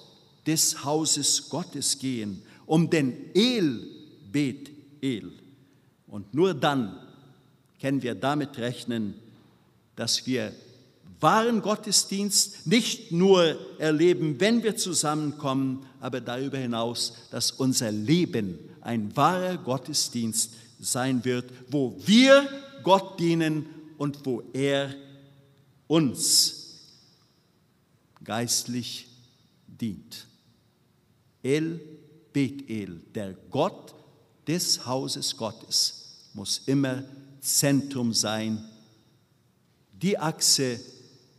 des 0.45 0.85
Hauses 0.85 1.49
Gottes 1.49 1.97
gehen, 1.97 2.43
um 2.67 2.87
den 2.87 3.33
El 3.33 3.83
Bet 4.31 4.69
El. 5.01 5.31
Und 6.05 6.35
nur 6.35 6.53
dann 6.53 6.99
können 7.81 8.03
wir 8.03 8.13
damit 8.13 8.59
rechnen, 8.59 9.15
dass 9.95 10.27
wir 10.27 10.53
wahren 11.19 11.63
Gottesdienst 11.63 12.67
nicht 12.67 13.11
nur 13.11 13.57
erleben, 13.79 14.39
wenn 14.39 14.61
wir 14.61 14.75
zusammenkommen, 14.75 15.87
aber 15.99 16.21
darüber 16.21 16.59
hinaus, 16.59 17.13
dass 17.31 17.49
unser 17.49 17.91
Leben 17.91 18.59
ein 18.81 19.17
wahrer 19.17 19.57
Gottesdienst 19.57 20.51
sein 20.79 21.25
wird, 21.25 21.45
wo 21.71 21.97
wir 22.05 22.47
Gott 22.83 23.19
dienen 23.19 23.65
und 23.97 24.23
wo 24.27 24.43
er 24.53 24.93
uns 25.87 26.66
geistlich 28.27 29.07
dient. 29.67 30.27
El 31.41 31.79
Bet-El, 32.33 32.99
der 33.15 33.33
Gott 33.49 33.95
des 34.45 34.85
Hauses 34.85 35.35
Gottes, 35.37 36.29
muss 36.33 36.61
immer 36.67 37.03
Zentrum 37.39 38.13
sein, 38.13 38.63
die 39.93 40.19
Achse 40.19 40.79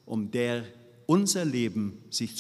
um 0.07 0.31
der 0.31 0.65
unser 1.07 1.45
Leben 1.45 2.03
sich 2.11 2.31
zu 2.31 2.37